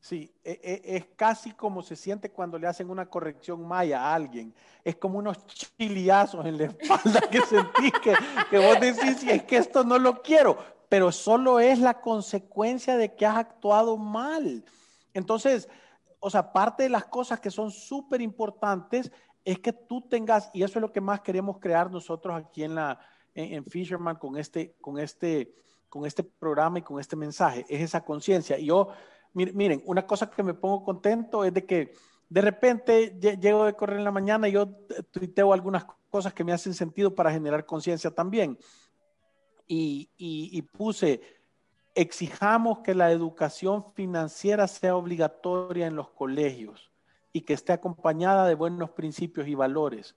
Sí, 0.00 0.32
e, 0.44 0.60
e, 0.62 0.96
es 0.96 1.06
casi 1.16 1.52
como 1.52 1.82
se 1.82 1.96
siente 1.96 2.30
cuando 2.30 2.58
le 2.58 2.66
hacen 2.66 2.88
una 2.88 3.06
corrección 3.06 3.66
maya 3.66 4.00
a 4.00 4.14
alguien. 4.14 4.54
Es 4.84 4.96
como 4.96 5.18
unos 5.18 5.44
chiliazos 5.46 6.46
en 6.46 6.58
la 6.58 6.64
espalda 6.78 7.20
que 7.30 7.40
sentís 7.40 7.92
que, 8.02 8.14
que 8.50 8.58
vos 8.58 8.80
decís, 8.80 9.24
es 9.24 9.42
que 9.42 9.56
esto 9.56 9.84
no 9.84 9.98
lo 9.98 10.22
quiero, 10.22 10.56
pero 10.88 11.10
solo 11.10 11.60
es 11.60 11.80
la 11.80 12.00
consecuencia 12.00 12.96
de 12.96 13.14
que 13.14 13.26
has 13.26 13.36
actuado 13.36 13.96
mal. 13.96 14.64
Entonces, 15.14 15.68
o 16.20 16.30
sea, 16.30 16.52
parte 16.52 16.84
de 16.84 16.88
las 16.88 17.06
cosas 17.06 17.40
que 17.40 17.50
son 17.50 17.70
súper 17.70 18.20
importantes 18.20 19.10
es 19.44 19.58
que 19.58 19.72
tú 19.72 20.02
tengas, 20.02 20.50
y 20.52 20.62
eso 20.62 20.78
es 20.78 20.82
lo 20.82 20.92
que 20.92 21.00
más 21.00 21.20
queremos 21.20 21.58
crear 21.58 21.90
nosotros 21.90 22.36
aquí 22.36 22.64
en 22.64 22.74
la, 22.74 23.00
en, 23.38 23.64
Fisherman 23.64 24.16
con 24.16 24.36
este, 24.36 24.74
con, 24.80 24.98
este, 24.98 25.54
con 25.88 26.04
este 26.04 26.22
programa 26.22 26.78
y 26.78 26.82
con 26.82 26.98
este 26.98 27.16
mensaje, 27.16 27.64
es 27.68 27.80
esa 27.82 28.04
conciencia. 28.04 28.58
Y 28.58 28.66
yo, 28.66 28.88
miren, 29.32 29.82
una 29.86 30.06
cosa 30.06 30.28
que 30.28 30.42
me 30.42 30.54
pongo 30.54 30.84
contento 30.84 31.44
es 31.44 31.54
de 31.54 31.64
que 31.64 31.92
de 32.28 32.40
repente 32.40 33.18
llego 33.20 33.64
de 33.64 33.74
correr 33.74 33.98
en 33.98 34.04
la 34.04 34.10
mañana 34.10 34.48
y 34.48 34.52
yo 34.52 34.68
tuiteo 35.10 35.52
algunas 35.52 35.86
cosas 36.10 36.34
que 36.34 36.44
me 36.44 36.52
hacen 36.52 36.74
sentido 36.74 37.14
para 37.14 37.32
generar 37.32 37.64
conciencia 37.64 38.10
también. 38.10 38.58
Y, 39.66 40.10
y, 40.16 40.50
y 40.52 40.62
puse, 40.62 41.20
exijamos 41.94 42.80
que 42.80 42.94
la 42.94 43.12
educación 43.12 43.92
financiera 43.94 44.66
sea 44.66 44.96
obligatoria 44.96 45.86
en 45.86 45.94
los 45.94 46.10
colegios 46.10 46.90
y 47.32 47.42
que 47.42 47.52
esté 47.52 47.72
acompañada 47.72 48.46
de 48.48 48.54
buenos 48.54 48.90
principios 48.90 49.46
y 49.46 49.54
valores 49.54 50.16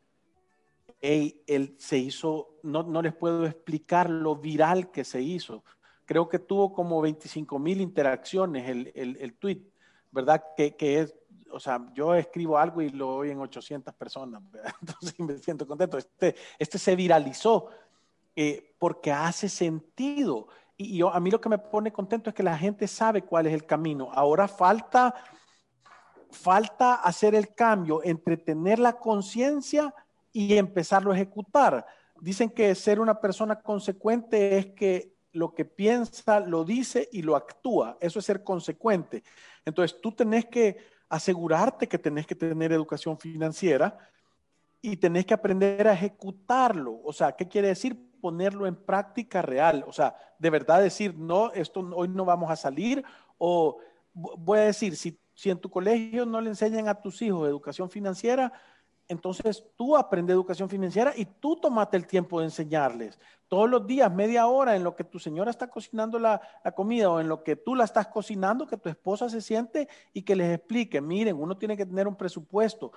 él 1.02 1.76
se 1.80 1.98
hizo, 1.98 2.60
no, 2.64 2.84
no, 2.84 3.02
les 3.02 3.14
puedo 3.14 3.46
explicar 3.46 4.10
lo 4.10 4.36
viral 4.36 4.92
que 4.92 5.04
se 5.04 5.22
hizo. 5.22 5.64
Creo 6.06 6.30
que 6.30 6.40
tuvo 6.40 6.74
como 6.74 7.02
25 7.02 7.58
mil 7.58 7.82
interacciones 7.82 8.70
el, 8.70 8.92
el, 8.94 9.18
el, 9.20 9.34
tweet, 9.34 9.62
¿verdad? 10.12 10.44
Que, 10.56 10.76
que, 10.76 11.00
es, 11.00 11.16
o 11.52 11.60
sea, 11.60 11.92
yo 11.94 12.14
escribo 12.14 12.58
algo 12.58 12.82
y 12.82 12.90
lo 12.90 13.16
oyen 13.16 13.40
800 13.40 13.94
personas, 13.96 14.44
entonces 14.82 15.20
me 15.20 15.38
siento 15.38 15.66
contento. 15.66 15.98
Este, 15.98 16.36
este 16.60 16.78
se 16.78 16.96
viralizó 16.96 17.70
eh, 18.36 18.76
porque 18.78 19.12
hace 19.12 19.50
sentido. 19.50 20.48
Y, 20.78 20.98
yo, 20.98 21.12
a 21.12 21.20
mí 21.20 21.32
lo 21.32 21.42
que 21.42 21.50
me 21.50 21.58
pone 21.58 21.92
contento 21.92 22.30
es 22.30 22.36
que 22.36 22.44
la 22.44 22.58
gente 22.58 22.88
sabe 22.88 23.24
cuál 23.24 23.48
es 23.48 23.54
el 23.54 23.66
camino. 23.66 24.10
Ahora 24.12 24.48
falta 24.48 25.16
falta 26.32 26.96
hacer 26.96 27.36
el 27.36 27.54
cambio 27.54 28.02
entre 28.04 28.38
tener 28.38 28.80
la 28.80 28.94
conciencia 28.94 29.94
y 30.34 30.58
empezarlo 30.58 31.12
a 31.12 31.15
ejecutar. 31.15 31.86
Dicen 32.20 32.50
que 32.50 32.74
ser 32.76 33.00
una 33.00 33.20
persona 33.20 33.60
consecuente 33.62 34.58
es 34.58 34.67
que 34.67 35.15
lo 35.34 35.54
que 35.54 35.65
piensa, 35.65 36.39
lo 36.39 36.63
dice 36.63 37.10
y 37.12 37.22
lo 37.22 37.36
actúa. 37.36 37.98
Eso 38.02 38.20
es 38.20 38.26
ser 38.26 38.44
consecuente. 38.44 39.24
Entonces 39.65 40.00
tú 40.02 40.12
tenés 40.12 40.46
que 40.46 40.78
asegurarte 41.10 41.88
que 41.88 41.98
tenés 41.98 42.26
que 42.26 42.36
tener 42.36 42.72
educación 42.72 43.17
financiera 43.17 43.98
y 44.82 44.98
tenés 44.98 45.26
que 45.26 45.34
aprender 45.34 45.88
a 45.88 45.94
ejecutarlo. 45.94 47.02
O 47.04 47.13
sea, 47.13 47.34
¿qué 47.34 47.48
quiere 47.48 47.70
decir? 47.70 47.98
Ponerlo 48.20 48.65
en 48.65 48.76
práctica 48.76 49.41
real. 49.41 49.84
O 49.88 49.94
sea, 49.94 50.15
de 50.39 50.50
verdad 50.50 50.82
decir, 50.82 51.15
no, 51.17 51.52
esto 51.54 51.82
hoy 51.96 52.08
no 52.08 52.26
vamos 52.26 52.50
a 52.50 52.56
salir. 52.56 53.04
O 53.38 53.80
voy 54.13 54.60
a 54.60 54.63
decir, 54.63 54.96
si, 54.96 55.20
si 55.34 55.50
en 55.50 55.60
tu 55.60 55.70
colegio 55.70 56.26
no 56.26 56.41
le 56.41 56.50
enseñan 56.50 56.88
a 56.88 57.02
tus 57.02 57.22
hijos 57.22 57.48
educación 57.48 57.89
financiera, 57.89 58.52
entonces 59.08 59.66
tú 59.76 59.98
aprendes 59.98 60.34
educación 60.34 60.70
financiera 60.70 61.14
y 61.16 61.26
tú 61.26 61.58
tomate 61.58 61.98
el 61.98 62.08
tiempo 62.08 62.40
de 62.40 62.46
enseñarles. 62.46 63.20
Todos 63.48 63.70
los 63.70 63.86
días, 63.86 64.14
media 64.14 64.48
hora, 64.48 64.76
en 64.76 64.84
lo 64.84 64.96
que 64.96 65.04
tu 65.04 65.20
señora 65.20 65.52
está 65.52 65.70
cocinando 65.70 66.18
la, 66.18 66.42
comida 66.76 67.10
o 67.10 67.20
en 67.20 67.28
lo 67.28 67.44
que 67.44 67.58
tú 67.58 67.76
la 67.76 67.84
estás 67.84 68.08
cocinando, 68.08 68.66
que 68.66 68.78
tu 68.78 68.88
esposa 68.88 69.30
se 69.30 69.42
siente 69.42 69.90
y 70.14 70.22
que 70.22 70.36
les 70.36 70.56
explique, 70.56 71.02
miren, 71.02 71.36
uno 71.36 71.58
tiene 71.58 71.76
que 71.76 71.86
tener 71.86 72.08
un 72.08 72.16
presupuesto 72.16 72.94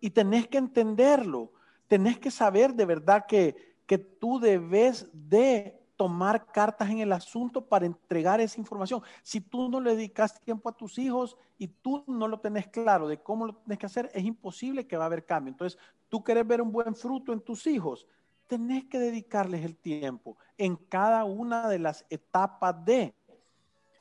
y 0.00 0.10
tenés 0.10 0.48
que 0.48 0.58
entenderlo, 0.58 1.52
tenés 1.86 2.18
que 2.18 2.30
saber 2.30 2.74
de 2.74 2.86
verdad 2.86 3.24
que, 3.26 3.76
que 3.86 3.98
tú 3.98 4.40
debes 4.40 5.08
de 5.12 5.83
tomar 5.96 6.46
cartas 6.46 6.90
en 6.90 6.98
el 6.98 7.12
asunto 7.12 7.64
para 7.64 7.86
entregar 7.86 8.40
esa 8.40 8.60
información. 8.60 9.02
Si 9.22 9.40
tú 9.40 9.68
no 9.68 9.80
le 9.80 9.94
dedicas 9.94 10.40
tiempo 10.40 10.68
a 10.68 10.76
tus 10.76 10.98
hijos 10.98 11.36
y 11.58 11.68
tú 11.68 12.04
no 12.06 12.26
lo 12.28 12.40
tenés 12.40 12.68
claro 12.68 13.06
de 13.06 13.18
cómo 13.18 13.46
lo 13.46 13.54
tienes 13.54 13.78
que 13.78 13.86
hacer, 13.86 14.10
es 14.12 14.24
imposible 14.24 14.86
que 14.86 14.96
va 14.96 15.04
a 15.04 15.06
haber 15.06 15.24
cambio. 15.24 15.52
Entonces, 15.52 15.78
tú 16.08 16.24
querés 16.24 16.46
ver 16.46 16.60
un 16.60 16.72
buen 16.72 16.94
fruto 16.94 17.32
en 17.32 17.40
tus 17.40 17.66
hijos, 17.66 18.06
tenés 18.46 18.84
que 18.84 18.98
dedicarles 18.98 19.64
el 19.64 19.76
tiempo 19.76 20.36
en 20.58 20.76
cada 20.76 21.24
una 21.24 21.68
de 21.68 21.78
las 21.78 22.04
etapas 22.10 22.84
de. 22.84 23.14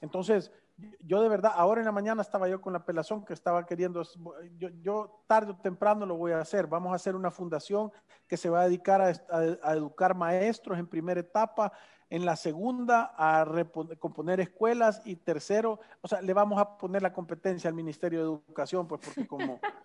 Entonces, 0.01 0.51
yo 0.99 1.21
de 1.21 1.29
verdad, 1.29 1.53
ahora 1.55 1.81
en 1.81 1.85
la 1.85 1.91
mañana 1.91 2.21
estaba 2.21 2.47
yo 2.47 2.59
con 2.61 2.73
la 2.73 2.85
pelazón 2.85 3.23
que 3.23 3.33
estaba 3.33 3.65
queriendo, 3.65 4.03
yo, 4.81 5.23
tarde 5.27 5.51
o 5.51 5.57
temprano 5.57 6.05
lo 6.05 6.15
voy 6.15 6.31
a 6.31 6.39
hacer. 6.39 6.67
Vamos 6.67 6.91
a 6.91 6.95
hacer 6.95 7.15
una 7.15 7.31
fundación 7.31 7.91
que 8.27 8.37
se 8.37 8.49
va 8.49 8.61
a 8.61 8.65
dedicar 8.65 9.01
a, 9.01 9.73
educar 9.73 10.15
maestros 10.15 10.79
en 10.79 10.87
primera 10.87 11.19
etapa, 11.19 11.71
en 12.09 12.25
la 12.25 12.35
segunda 12.35 13.13
a 13.17 13.45
componer 13.99 14.39
escuelas 14.39 15.01
y 15.05 15.15
tercero, 15.15 15.79
o 16.01 16.07
sea, 16.07 16.21
le 16.21 16.33
vamos 16.33 16.59
a 16.59 16.77
poner 16.77 17.01
la 17.01 17.11
competencia 17.11 17.67
al 17.67 17.73
Ministerio 17.73 18.19
de 18.19 18.25
Educación, 18.25 18.87
pues 18.87 19.01
porque 19.03 19.25
como 19.27 19.59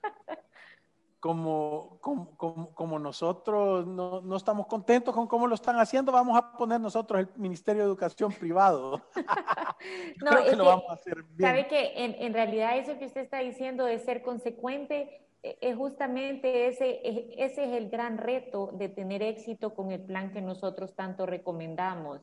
como, 1.20 1.98
como, 2.00 2.74
como, 2.74 2.98
nosotros 2.98 3.86
no, 3.86 4.20
no, 4.20 4.36
estamos 4.36 4.66
contentos 4.66 5.14
con 5.14 5.26
cómo 5.26 5.46
lo 5.46 5.54
están 5.54 5.76
haciendo, 5.76 6.12
vamos 6.12 6.38
a 6.38 6.56
poner 6.56 6.80
nosotros 6.80 7.20
el 7.20 7.28
Ministerio 7.36 7.82
de 7.82 7.88
Educación 7.88 8.32
privado. 8.32 9.02
no, 10.22 10.30
Creo 10.30 10.44
que 10.44 10.56
lo 10.56 10.64
vamos 10.64 10.84
a 10.88 10.92
hacer 10.92 11.24
bien. 11.24 11.50
Sabe 11.50 11.66
que 11.66 12.04
en, 12.04 12.14
en, 12.20 12.32
realidad 12.32 12.78
eso 12.78 12.98
que 12.98 13.06
usted 13.06 13.22
está 13.22 13.38
diciendo 13.40 13.84
de 13.84 13.98
ser 13.98 14.22
consecuente 14.22 15.26
e, 15.42 15.58
es 15.60 15.76
justamente 15.76 16.68
ese, 16.68 17.00
ese 17.04 17.64
es 17.64 17.76
el 17.76 17.90
gran 17.90 18.18
reto 18.18 18.70
de 18.74 18.88
tener 18.88 19.22
éxito 19.22 19.74
con 19.74 19.90
el 19.90 20.02
plan 20.02 20.32
que 20.32 20.40
nosotros 20.40 20.94
tanto 20.94 21.26
recomendamos. 21.26 22.20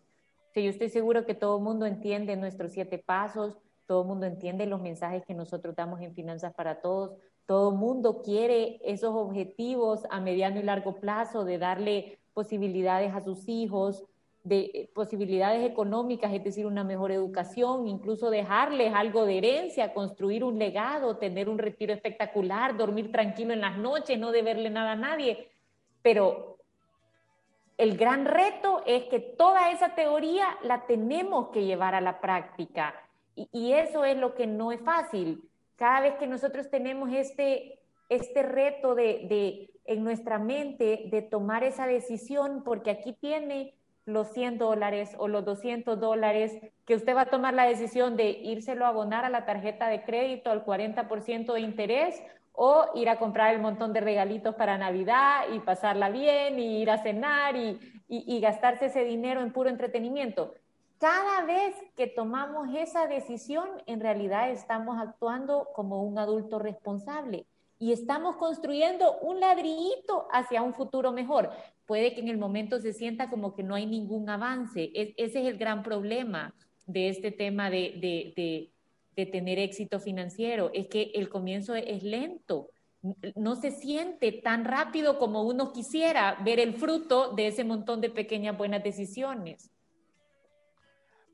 Sí, 0.53 0.63
yo 0.63 0.69
estoy 0.69 0.89
seguro 0.89 1.25
que 1.25 1.35
todo 1.35 1.57
el 1.57 1.63
mundo 1.63 1.85
entiende 1.85 2.37
nuestros 2.37 2.71
siete 2.71 2.97
pasos, 2.97 3.57
todo 3.87 4.03
el 4.03 4.07
mundo 4.07 4.25
entiende 4.25 4.65
los 4.65 4.81
mensajes 4.81 5.25
que 5.25 5.33
nosotros 5.33 5.75
damos 5.75 5.99
en 5.99 6.13
Finanzas 6.13 6.53
para 6.53 6.79
Todos, 6.79 7.11
todo 7.45 7.71
mundo 7.71 8.21
quiere 8.23 8.79
esos 8.83 9.13
objetivos 9.13 10.03
a 10.09 10.19
mediano 10.19 10.59
y 10.59 10.63
largo 10.63 10.95
plazo 10.95 11.45
de 11.45 11.57
darle 11.57 12.19
posibilidades 12.33 13.13
a 13.13 13.21
sus 13.21 13.47
hijos, 13.47 14.03
de 14.43 14.91
posibilidades 14.93 15.65
económicas, 15.67 16.31
es 16.33 16.43
decir, 16.43 16.65
una 16.65 16.83
mejor 16.83 17.11
educación, 17.11 17.87
incluso 17.87 18.29
dejarles 18.29 18.93
algo 18.93 19.25
de 19.25 19.39
herencia, 19.39 19.93
construir 19.93 20.43
un 20.43 20.59
legado, 20.59 21.17
tener 21.17 21.49
un 21.49 21.57
retiro 21.57 21.93
espectacular, 21.93 22.77
dormir 22.77 23.11
tranquilo 23.11 23.53
en 23.53 23.61
las 23.61 23.77
noches, 23.77 24.19
no 24.19 24.31
deberle 24.31 24.69
nada 24.69 24.91
a 24.91 24.95
nadie. 24.95 25.49
Pero 26.03 26.57
el 27.77 27.97
gran 27.97 28.25
reto 28.25 28.83
es 28.85 29.05
que 29.05 29.19
toda 29.19 29.71
esa 29.71 29.95
teoría 29.95 30.45
la 30.61 30.85
tenemos 30.85 31.49
que 31.49 31.65
llevar 31.65 31.95
a 31.95 32.01
la 32.01 32.21
práctica. 32.21 32.93
Y, 33.35 33.49
y 33.51 33.73
eso 33.73 34.05
es 34.05 34.15
lo 34.15 34.35
que 34.35 34.45
no 34.45 34.71
es 34.71 34.81
fácil 34.81 35.49
cada 35.75 36.01
vez 36.01 36.15
que 36.15 36.27
nosotros 36.27 36.69
tenemos 36.69 37.11
este, 37.11 37.79
este 38.09 38.43
reto 38.43 38.95
de, 38.95 39.25
de, 39.27 39.69
en 39.85 40.03
nuestra 40.03 40.39
mente 40.39 41.03
de 41.11 41.21
tomar 41.21 41.63
esa 41.63 41.87
decisión, 41.87 42.63
porque 42.63 42.91
aquí 42.91 43.13
tiene 43.13 43.73
los 44.05 44.31
100 44.33 44.59
dólares 44.59 45.15
o 45.17 45.27
los 45.27 45.43
200 45.45 45.99
dólares, 45.99 46.57
que 46.85 46.95
usted 46.95 47.15
va 47.15 47.21
a 47.21 47.29
tomar 47.29 47.53
la 47.53 47.65
decisión 47.65 48.15
de 48.15 48.29
írselo 48.29 48.85
a 48.85 48.89
abonar 48.89 49.25
a 49.25 49.29
la 49.29 49.45
tarjeta 49.45 49.87
de 49.87 50.03
crédito 50.03 50.51
al 50.51 50.63
40% 50.63 51.53
de 51.53 51.59
interés 51.59 52.21
o 52.53 52.85
ir 52.95 53.09
a 53.09 53.17
comprar 53.17 53.53
el 53.53 53.61
montón 53.61 53.91
de 53.93 54.01
regalitos 54.01 54.55
para 54.55 54.77
Navidad 54.77 55.45
y 55.53 55.59
pasarla 55.59 56.09
bien 56.09 56.59
y 56.59 56.81
ir 56.81 56.89
a 56.89 57.01
cenar 57.01 57.55
y, 57.55 57.79
y, 58.07 58.35
y 58.35 58.39
gastarse 58.39 58.85
ese 58.85 59.03
dinero 59.03 59.41
en 59.41 59.51
puro 59.51 59.69
entretenimiento 59.69 60.53
cada 60.99 61.45
vez 61.45 61.75
que 61.95 62.07
tomamos 62.07 62.69
esa 62.75 63.07
decisión, 63.07 63.69
en 63.85 63.99
realidad 63.99 64.51
estamos 64.51 64.97
actuando 64.99 65.67
como 65.73 66.03
un 66.03 66.17
adulto 66.17 66.59
responsable 66.59 67.45
y 67.77 67.91
estamos 67.91 68.37
construyendo 68.37 69.17
un 69.19 69.39
ladrillito 69.39 70.27
hacia 70.31 70.61
un 70.61 70.73
futuro 70.73 71.11
mejor. 71.11 71.49
Puede 71.85 72.13
que 72.13 72.21
en 72.21 72.29
el 72.29 72.37
momento 72.37 72.79
se 72.79 72.93
sienta 72.93 73.29
como 73.29 73.53
que 73.53 73.63
no 73.63 73.75
hay 73.75 73.85
ningún 73.85 74.29
avance. 74.29 74.91
ese 74.93 75.13
es 75.17 75.35
el 75.35 75.57
gran 75.57 75.83
problema 75.83 76.53
de 76.85 77.09
este 77.09 77.31
tema 77.31 77.69
de, 77.69 78.71
de 79.15 79.25
tener 79.25 79.59
éxito 79.59 79.99
financiero, 79.99 80.71
es 80.73 80.87
que 80.87 81.11
el 81.15 81.29
comienzo 81.29 81.75
es 81.75 82.03
lento. 82.03 82.69
No 83.35 83.55
se 83.55 83.71
siente 83.71 84.31
tan 84.31 84.65
rápido 84.65 85.19
como 85.19 85.43
uno 85.43 85.71
quisiera 85.71 86.37
ver 86.43 86.59
el 86.59 86.73
fruto 86.73 87.33
de 87.33 87.47
ese 87.47 87.63
montón 87.63 88.01
de 88.01 88.09
pequeñas 88.09 88.57
buenas 88.57 88.83
decisiones. 88.83 89.71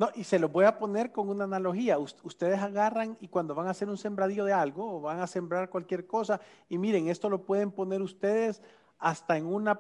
No, 0.02 0.10
y 0.16 0.24
se 0.24 0.40
lo 0.40 0.50
voy 0.50 0.66
a 0.66 0.80
poner 0.80 1.12
con 1.12 1.30
una 1.30 1.44
analogía. 1.44 2.00
ustedes 2.00 2.60
agarran 2.60 3.16
y 3.22 3.28
cuando 3.28 3.54
van 3.54 3.68
a 3.68 3.70
hacer 3.70 3.88
un 3.88 4.00
sembradío 4.00 4.46
de 4.46 4.52
algo 4.52 4.96
o 4.96 5.00
van 5.00 5.20
a 5.20 5.28
sembrar 5.28 5.70
cualquier 5.70 6.08
cosa, 6.08 6.42
y 6.68 6.80
miren, 6.80 7.08
esto 7.08 7.30
lo 7.30 7.44
pueden 7.44 7.70
poner 7.70 8.02
ustedes 8.02 8.64
hasta 8.98 9.38
en 9.38 9.46
una, 9.46 9.80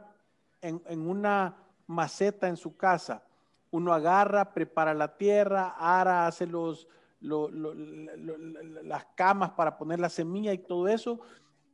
en, 0.61 1.09
una 1.09 1.55
maceta 1.87 2.47
en 2.47 2.55
su 2.55 2.77
casa. 2.77 3.23
Uno 3.71 3.95
agarra, 3.95 4.53
prepara 4.53 4.93
la 4.93 5.17
tierra, 5.17 5.73
ara, 5.79 6.27
hace 6.27 6.45
los, 6.45 6.87
las 7.19 9.05
camas 9.15 9.49
para 9.53 9.75
poner 9.75 9.99
la 9.99 10.09
semilla 10.09 10.53
y 10.53 10.59
todo 10.59 10.87
eso. 10.87 11.21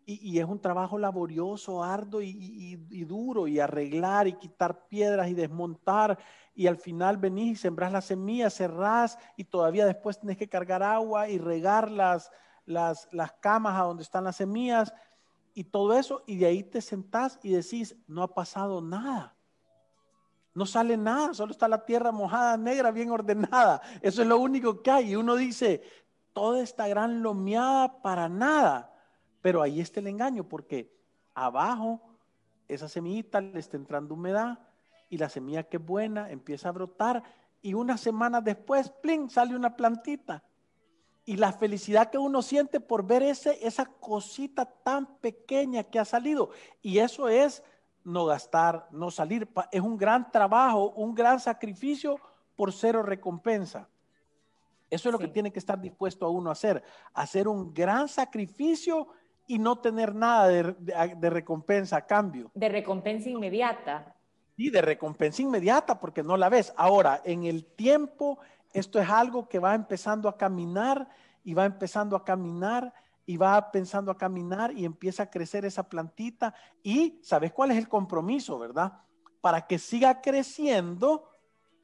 Y, 0.09 0.39
es 0.39 0.45
un 0.45 0.61
trabajo 0.61 0.97
laborioso, 0.97 1.83
arduo 1.83 2.21
y, 2.21 2.77
duro, 3.05 3.45
y 3.45 3.59
arreglar 3.59 4.25
y 4.25 4.33
quitar 4.33 4.87
piedras 4.87 5.27
y 5.27 5.33
desmontar 5.33 6.17
y 6.55 6.67
al 6.67 6.77
final 6.77 7.17
venís 7.17 7.51
y 7.51 7.61
sembrás 7.61 7.91
las 7.91 8.05
semillas, 8.05 8.55
cerrás 8.55 9.19
y 9.35 9.43
todavía 9.43 9.85
después 9.85 10.17
tenés 10.17 10.37
que 10.37 10.47
cargar 10.47 10.81
agua 10.81 11.27
y 11.27 11.37
regar 11.37 11.91
las, 11.91 12.31
las, 12.65 13.09
las 13.11 13.33
camas 13.33 13.77
a 13.77 13.83
donde 13.83 14.03
están 14.03 14.23
las 14.23 14.37
semillas 14.37 14.93
y 15.57 15.63
todo 15.63 15.97
eso, 15.97 16.23
y 16.27 16.37
de 16.37 16.45
ahí 16.45 16.63
te 16.63 16.81
sentás 16.81 17.39
y 17.41 17.49
decís, 17.49 17.95
no 18.05 18.21
ha 18.21 18.33
pasado 18.33 18.79
nada. 18.79 19.35
No 20.53 20.67
sale 20.67 20.97
nada, 20.97 21.33
solo 21.33 21.51
está 21.51 21.67
la 21.67 21.83
tierra 21.83 22.11
mojada, 22.11 22.57
negra, 22.57 22.91
bien 22.91 23.09
ordenada. 23.09 23.81
Eso 24.03 24.21
es 24.21 24.27
lo 24.27 24.37
único 24.37 24.83
que 24.83 24.91
hay. 24.91 25.09
Y 25.09 25.15
uno 25.15 25.35
dice, 25.35 25.81
toda 26.31 26.61
esta 26.61 26.87
gran 26.87 27.23
lomeada 27.23 28.03
para 28.03 28.29
nada. 28.29 28.93
Pero 29.47 29.61
ahí 29.61 29.79
está 29.79 30.01
el 30.01 30.07
engaño, 30.07 30.43
porque 30.43 30.93
abajo 31.33 32.01
esa 32.67 32.89
semillita 32.89 33.39
le 33.39 33.61
está 33.61 33.77
entrando 33.77 34.13
humedad, 34.13 34.59
y 35.09 35.17
la 35.17 35.29
semilla 35.29 35.63
que 35.63 35.77
es 35.77 35.85
buena 35.85 36.29
empieza 36.29 36.67
a 36.67 36.73
brotar 36.73 37.23
y 37.61 37.73
unas 37.73 38.01
semanas 38.01 38.43
después, 38.43 38.89
plin, 38.89 39.29
sale 39.29 39.55
una 39.55 39.77
plantita. 39.77 40.43
Y 41.23 41.37
la 41.37 41.53
felicidad 41.53 42.09
que 42.09 42.17
uno 42.17 42.41
siente 42.41 42.81
por 42.81 43.07
ver 43.07 43.23
ese, 43.23 43.65
esa 43.65 43.85
cosita 43.85 44.65
tan 44.65 45.17
pequeña 45.19 45.85
que 45.85 45.99
ha 45.99 46.03
salido. 46.03 46.49
Y 46.81 46.97
eso 46.97 47.29
es 47.29 47.63
no 48.03 48.25
gastar, 48.25 48.89
no 48.91 49.11
salir. 49.11 49.47
Es 49.71 49.79
un 49.79 49.95
gran 49.95 50.29
trabajo, 50.29 50.89
un 50.89 51.15
gran 51.15 51.39
sacrificio 51.39 52.19
por 52.57 52.73
cero 52.73 53.01
recompensa. 53.01 53.87
Eso 54.89 55.07
es 55.07 55.13
lo 55.13 55.19
que 55.19 55.29
tiene 55.29 55.53
que 55.53 55.59
estar 55.59 55.79
dispuesto 55.79 56.25
a 56.25 56.29
uno 56.29 56.49
a 56.49 56.51
hacer. 56.51 56.83
Hacer 57.13 57.47
un 57.47 57.73
gran 57.73 58.09
sacrificio 58.09 59.07
y 59.47 59.59
no 59.59 59.79
tener 59.79 60.13
nada 60.13 60.47
de, 60.47 60.75
de 61.17 61.29
recompensa 61.29 61.97
a 61.97 62.05
cambio. 62.05 62.51
De 62.53 62.69
recompensa 62.69 63.29
inmediata. 63.29 64.15
Y 64.55 64.69
de 64.69 64.81
recompensa 64.81 65.41
inmediata 65.41 65.99
porque 65.99 66.21
no 66.21 66.35
la 66.35 66.49
ves. 66.49 66.73
Ahora, 66.75 67.21
en 67.23 67.45
el 67.45 67.65
tiempo, 67.65 68.39
esto 68.73 68.99
es 68.99 69.09
algo 69.09 69.47
que 69.47 69.59
va 69.59 69.73
empezando 69.73 70.27
a 70.27 70.37
caminar 70.37 71.07
y 71.43 71.53
va 71.53 71.65
empezando 71.65 72.15
a 72.15 72.25
caminar 72.25 72.93
y 73.25 73.37
va 73.37 73.71
pensando 73.71 74.09
a 74.09 74.17
caminar 74.17 74.71
y 74.71 74.85
empieza 74.85 75.23
a 75.23 75.29
crecer 75.29 75.65
esa 75.65 75.87
plantita. 75.87 76.53
Y 76.81 77.19
¿sabes 77.21 77.51
cuál 77.51 77.71
es 77.71 77.77
el 77.77 77.87
compromiso, 77.87 78.57
verdad? 78.57 78.93
Para 79.41 79.67
que 79.67 79.77
siga 79.77 80.21
creciendo, 80.21 81.29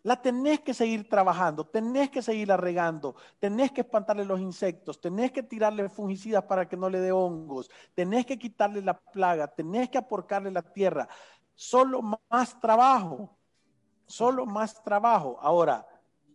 la 0.03 0.21
tenés 0.21 0.59
que 0.59 0.73
seguir 0.73 1.07
trabajando, 1.07 1.65
tenés 1.65 2.09
que 2.09 2.21
seguirla 2.21 2.57
regando, 2.57 3.15
tenés 3.39 3.71
que 3.71 3.81
espantarle 3.81 4.25
los 4.25 4.39
insectos, 4.39 4.99
tenés 4.99 5.31
que 5.31 5.41
tirarle 5.41 5.87
fungicidas 5.89 6.43
para 6.43 6.67
que 6.67 6.75
no 6.75 6.89
le 6.89 6.99
dé 6.99 7.13
hongos, 7.13 7.69
tenés 7.95 8.25
que 8.25 8.37
quitarle 8.37 8.81
la 8.81 8.99
plaga, 8.99 9.47
tenés 9.47 9.89
que 9.89 9.97
aporcarle 9.97 10.51
la 10.51 10.61
tierra. 10.61 11.07
Solo 11.55 12.01
más 12.29 12.59
trabajo, 12.59 13.37
solo 14.05 14.45
más 14.45 14.83
trabajo. 14.83 15.37
Ahora, 15.39 15.87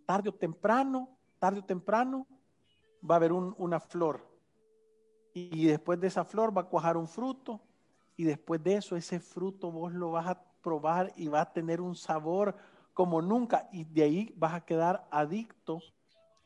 tarde 0.07 0.31
o 0.31 0.35
temprano, 0.35 1.11
tarde 1.39 1.61
o 1.61 1.65
temprano, 1.65 2.27
va 3.09 3.17
a 3.17 3.19
haber 3.19 3.33
una 3.33 3.81
flor. 3.81 4.27
Y 5.35 5.67
después 5.67 6.01
de 6.01 6.07
esa 6.07 6.25
flor 6.25 6.57
va 6.57 6.63
a 6.63 6.69
cuajar 6.69 6.97
un 6.97 7.07
fruto. 7.07 7.61
Y 8.17 8.25
después 8.25 8.63
de 8.63 8.77
eso, 8.77 8.97
ese 8.97 9.21
fruto 9.21 9.71
vos 9.71 9.93
lo 9.93 10.13
vas 10.13 10.27
a 10.27 10.43
probar 10.63 11.13
y 11.17 11.29
va 11.29 11.43
a 11.43 11.53
tener 11.53 11.81
un 11.81 11.95
sabor 11.95 12.57
como 12.99 13.23
nunca. 13.23 13.69
Y 13.71 13.85
de 13.85 14.03
ahí 14.03 14.35
vas 14.37 14.55
a 14.55 14.61
quedar 14.61 15.07
adicto 15.13 15.81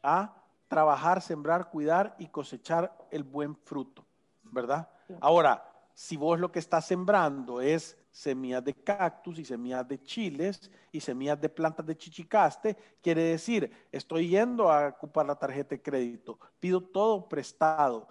a 0.02 0.36
trabajar, 0.68 1.22
sembrar, 1.22 1.70
cuidar 1.70 2.14
y 2.18 2.26
cosechar 2.26 2.94
el 3.10 3.22
buen 3.22 3.56
fruto, 3.56 4.04
¿verdad? 4.42 4.86
Ahora, 5.18 5.66
si 5.94 6.18
vos 6.18 6.38
lo 6.38 6.52
que 6.52 6.58
estás 6.58 6.84
sembrando 6.84 7.62
es 7.62 7.96
semillas 8.10 8.62
de 8.62 8.74
cactus 8.74 9.38
y 9.38 9.46
semillas 9.46 9.88
de 9.88 10.02
chiles 10.02 10.70
y 10.90 11.00
semillas 11.00 11.40
de 11.40 11.48
plantas 11.48 11.86
de 11.86 11.96
chichicaste, 11.96 12.76
quiere 13.00 13.22
decir, 13.22 13.72
estoy 13.90 14.28
yendo 14.28 14.70
a 14.70 14.88
ocupar 14.88 15.24
la 15.24 15.36
tarjeta 15.36 15.70
de 15.70 15.80
crédito, 15.80 16.38
pido 16.60 16.82
todo 16.82 17.30
prestado. 17.30 18.08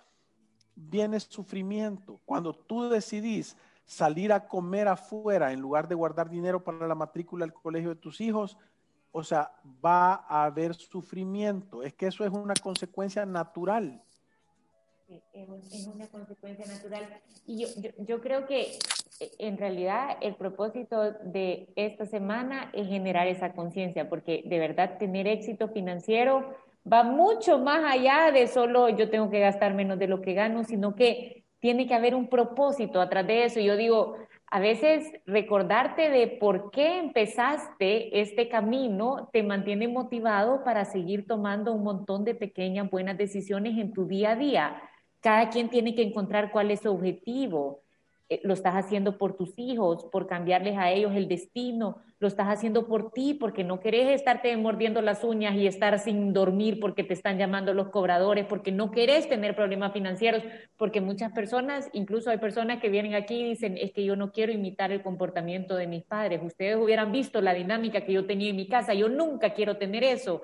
Viene 0.76 1.20
sufrimiento. 1.20 2.20
Cuando 2.26 2.56
tú 2.56 2.90
decidís 2.90 3.56
salir 3.92 4.32
a 4.32 4.48
comer 4.48 4.88
afuera 4.88 5.52
en 5.52 5.60
lugar 5.60 5.90
de 5.90 5.96
guardar 5.96 6.30
dinero 6.30 6.64
para 6.64 6.88
la 6.88 6.96
matrícula 6.96 7.46
del 7.46 7.54
colegio 7.54 7.90
de 7.90 7.98
tus 7.98 8.22
hijos, 8.22 8.58
o 9.12 9.22
sea, 9.22 9.52
va 9.86 10.14
a 10.30 10.46
haber 10.46 10.74
sufrimiento. 10.74 11.84
Es 11.84 11.94
que 11.94 12.08
eso 12.08 12.24
es 12.24 12.32
una 12.32 12.54
consecuencia 12.54 13.26
natural. 13.26 14.02
es, 15.34 15.88
una 15.94 16.08
consecuencia 16.08 16.66
natural. 16.68 17.06
Y 17.46 17.66
yo, 17.66 17.92
yo, 17.98 18.22
creo 18.22 18.46
que 18.46 18.80
eh, 19.20 19.32
en 19.40 19.58
realidad 19.58 20.18
el 20.22 20.36
propósito 20.36 21.12
de 21.26 21.68
esta 21.76 22.06
semana 22.06 22.72
es 22.72 22.88
generar 22.88 23.28
esa 23.28 23.52
conciencia, 23.52 24.08
porque 24.08 24.44
de 24.46 24.58
verdad 24.58 25.00
tener 25.00 25.28
éxito 25.28 25.68
financiero 25.68 26.56
va 26.92 27.04
mucho 27.04 27.60
más 27.60 27.84
allá 27.84 28.32
de 28.32 28.48
solo 28.48 28.88
yo 28.88 29.10
tengo 29.10 29.30
que 29.30 29.42
gastar 29.42 29.74
menos 29.74 30.00
de 30.00 30.08
lo 30.08 30.22
que 30.22 30.34
gano, 30.34 30.64
sino 30.64 30.96
que 30.96 31.41
tiene 31.62 31.88
que 31.88 31.94
haber 31.94 32.16
un 32.16 32.28
propósito 32.28 33.00
atrás 33.00 33.26
de 33.28 33.46
eso. 33.46 33.60
Yo 33.62 33.78
digo, 33.78 34.18
a 34.48 34.60
veces 34.60 35.10
recordarte 35.26 36.10
de 36.10 36.28
por 36.28 36.72
qué 36.72 36.98
empezaste 36.98 38.20
este 38.20 38.50
camino 38.50 39.30
te 39.32 39.44
mantiene 39.44 39.88
motivado 39.88 40.64
para 40.66 40.84
seguir 40.84 41.26
tomando 41.26 41.72
un 41.72 41.84
montón 41.84 42.26
de 42.26 42.36
pequeñas 42.36 42.90
buenas 42.90 43.18
decisiones 43.18 43.78
en 43.78 43.94
tu 43.94 44.08
día 44.08 44.32
a 44.32 44.36
día. 44.36 44.82
Cada 45.22 45.50
quien 45.50 45.70
tiene 45.70 45.96
que 45.96 46.02
encontrar 46.02 46.52
cuál 46.52 46.72
es 46.72 46.82
su 46.82 46.90
objetivo. 46.90 47.84
Eh, 48.32 48.40
lo 48.44 48.54
estás 48.54 48.76
haciendo 48.76 49.18
por 49.18 49.36
tus 49.36 49.52
hijos, 49.58 50.06
por 50.06 50.26
cambiarles 50.26 50.78
a 50.78 50.90
ellos 50.90 51.12
el 51.18 51.28
destino, 51.28 51.98
lo 52.18 52.30
estás 52.30 52.48
haciendo 52.48 52.88
por 52.88 53.12
ti, 53.12 53.34
porque 53.34 53.66
no 53.66 53.82
querés 53.82 54.10
estarte 54.10 54.56
mordiendo 54.56 55.02
las 55.02 55.26
uñas 55.26 55.54
y 55.56 55.68
estar 55.68 56.00
sin 56.00 56.32
dormir 56.32 56.80
porque 56.80 57.04
te 57.04 57.14
están 57.14 57.38
llamando 57.38 57.74
los 57.74 57.90
cobradores, 57.90 58.46
porque 58.46 58.72
no 58.72 58.90
querés 58.90 59.28
tener 59.28 59.54
problemas 59.54 59.92
financieros, 59.92 60.44
porque 60.78 61.02
muchas 61.02 61.34
personas, 61.34 61.90
incluso 61.92 62.30
hay 62.30 62.38
personas 62.38 62.80
que 62.80 62.88
vienen 62.88 63.16
aquí 63.16 63.42
y 63.42 63.50
dicen, 63.50 63.78
es 63.78 63.92
que 63.92 64.06
yo 64.06 64.16
no 64.16 64.32
quiero 64.32 64.54
imitar 64.54 64.94
el 64.94 65.04
comportamiento 65.04 65.76
de 65.76 65.88
mis 65.88 66.06
padres, 66.06 66.40
ustedes 66.42 66.78
hubieran 66.78 67.12
visto 67.12 67.42
la 67.42 67.54
dinámica 67.54 68.06
que 68.06 68.14
yo 68.14 68.26
tenía 68.26 68.52
en 68.52 68.56
mi 68.56 68.70
casa, 68.70 68.94
yo 68.94 69.10
nunca 69.10 69.54
quiero 69.54 69.76
tener 69.76 70.06
eso. 70.06 70.42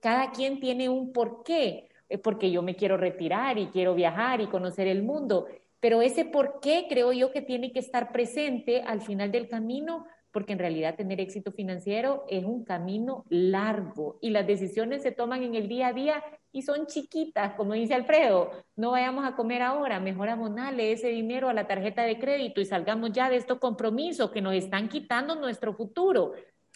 Cada 0.00 0.30
quien 0.32 0.60
tiene 0.60 0.90
un 0.90 1.10
porqué, 1.10 1.88
porque 2.22 2.50
yo 2.50 2.60
me 2.60 2.76
quiero 2.76 2.98
retirar 2.98 3.56
y 3.56 3.68
quiero 3.68 3.94
viajar 3.94 4.42
y 4.42 4.48
conocer 4.48 4.88
el 4.88 5.02
mundo 5.02 5.46
pero 5.80 6.02
ese 6.02 6.26
por 6.26 6.60
qué 6.60 6.86
creo 6.88 7.12
yo 7.12 7.32
que 7.32 7.42
tiene 7.42 7.72
que 7.72 7.80
estar 7.80 8.12
presente 8.12 8.82
al 8.82 9.00
final 9.00 9.32
del 9.32 9.48
camino, 9.48 10.06
porque 10.30 10.52
en 10.52 10.58
realidad 10.58 10.94
tener 10.94 11.20
éxito 11.20 11.50
financiero 11.50 12.24
es 12.28 12.44
un 12.44 12.64
camino 12.64 13.24
largo 13.28 14.18
y 14.20 14.30
las 14.30 14.46
decisiones 14.46 15.02
se 15.02 15.10
toman 15.10 15.42
en 15.42 15.54
el 15.54 15.68
día 15.68 15.88
a 15.88 15.92
día 15.92 16.22
y 16.52 16.62
son 16.62 16.86
chiquitas, 16.86 17.54
como 17.54 17.74
dice 17.74 17.94
Alfredo, 17.94 18.50
no 18.76 18.92
vayamos 18.92 19.24
a 19.24 19.34
comer 19.34 19.62
ahora, 19.62 20.00
mejor 20.00 20.28
abonarle 20.28 20.92
ese 20.92 21.08
dinero 21.08 21.48
a 21.48 21.54
la 21.54 21.66
tarjeta 21.66 22.02
de 22.02 22.18
crédito 22.18 22.60
y 22.60 22.66
salgamos 22.66 23.12
ya 23.12 23.30
de 23.30 23.36
estos 23.36 23.58
compromisos 23.58 24.30
que 24.30 24.42
nos 24.42 24.54
están 24.54 24.88
quitando 24.88 25.34
nuestro 25.34 25.74
futuro. 25.74 26.32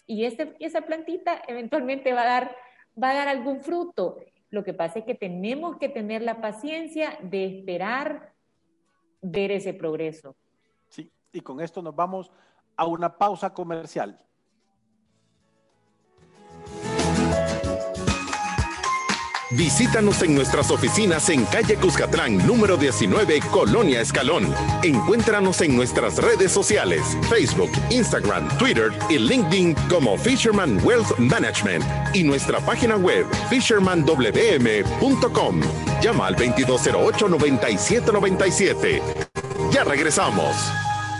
Y 0.07 0.23
esa 0.23 0.81
plantita 0.81 1.41
eventualmente 1.47 2.13
va 2.13 2.21
a, 2.21 2.25
dar, 2.25 2.55
va 3.01 3.09
a 3.11 3.15
dar 3.15 3.27
algún 3.27 3.59
fruto. 3.61 4.17
Lo 4.49 4.63
que 4.63 4.73
pasa 4.73 4.99
es 4.99 5.05
que 5.05 5.15
tenemos 5.15 5.77
que 5.77 5.89
tener 5.89 6.21
la 6.21 6.41
paciencia 6.41 7.17
de 7.21 7.45
esperar 7.45 8.34
ver 9.31 9.51
ese 9.51 9.73
progreso. 9.73 10.35
Sí, 10.89 11.11
y 11.31 11.41
con 11.41 11.61
esto 11.61 11.81
nos 11.81 11.95
vamos 11.95 12.31
a 12.75 12.85
una 12.85 13.17
pausa 13.17 13.53
comercial. 13.53 14.19
Visítanos 19.51 20.21
en 20.21 20.35
nuestras 20.35 20.69
oficinas 20.69 21.29
en 21.29 21.45
calle 21.45 21.77
Cuscatlán, 21.77 22.45
número 22.45 22.75
19, 22.75 23.39
Colonia 23.51 24.01
Escalón. 24.01 24.53
Encuéntranos 24.83 25.61
en 25.61 25.77
nuestras 25.77 26.17
redes 26.17 26.51
sociales, 26.51 27.17
Facebook, 27.29 27.71
Instagram, 27.89 28.49
Twitter 28.57 28.91
y 29.09 29.17
LinkedIn 29.17 29.75
como 29.89 30.17
Fisherman 30.17 30.83
Wealth 30.83 31.17
Management 31.19 31.85
y 32.13 32.23
nuestra 32.23 32.59
página 32.59 32.97
web 32.97 33.25
fishermanwm.com. 33.49 35.61
Llama 36.05 36.27
al 36.27 36.35
2208-9797. 36.35 39.01
Ya 39.71 39.83
regresamos. 39.83 40.55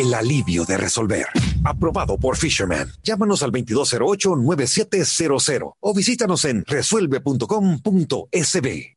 El 0.00 0.14
alivio 0.14 0.64
de 0.64 0.78
resolver. 0.78 1.26
Aprobado 1.62 2.16
por 2.16 2.38
Fisherman. 2.38 2.90
Llámanos 3.02 3.42
al 3.42 3.52
2208-9700 3.52 5.74
o 5.78 5.94
visítanos 5.94 6.46
en 6.46 6.64
resuelve.com.sb 6.66 8.96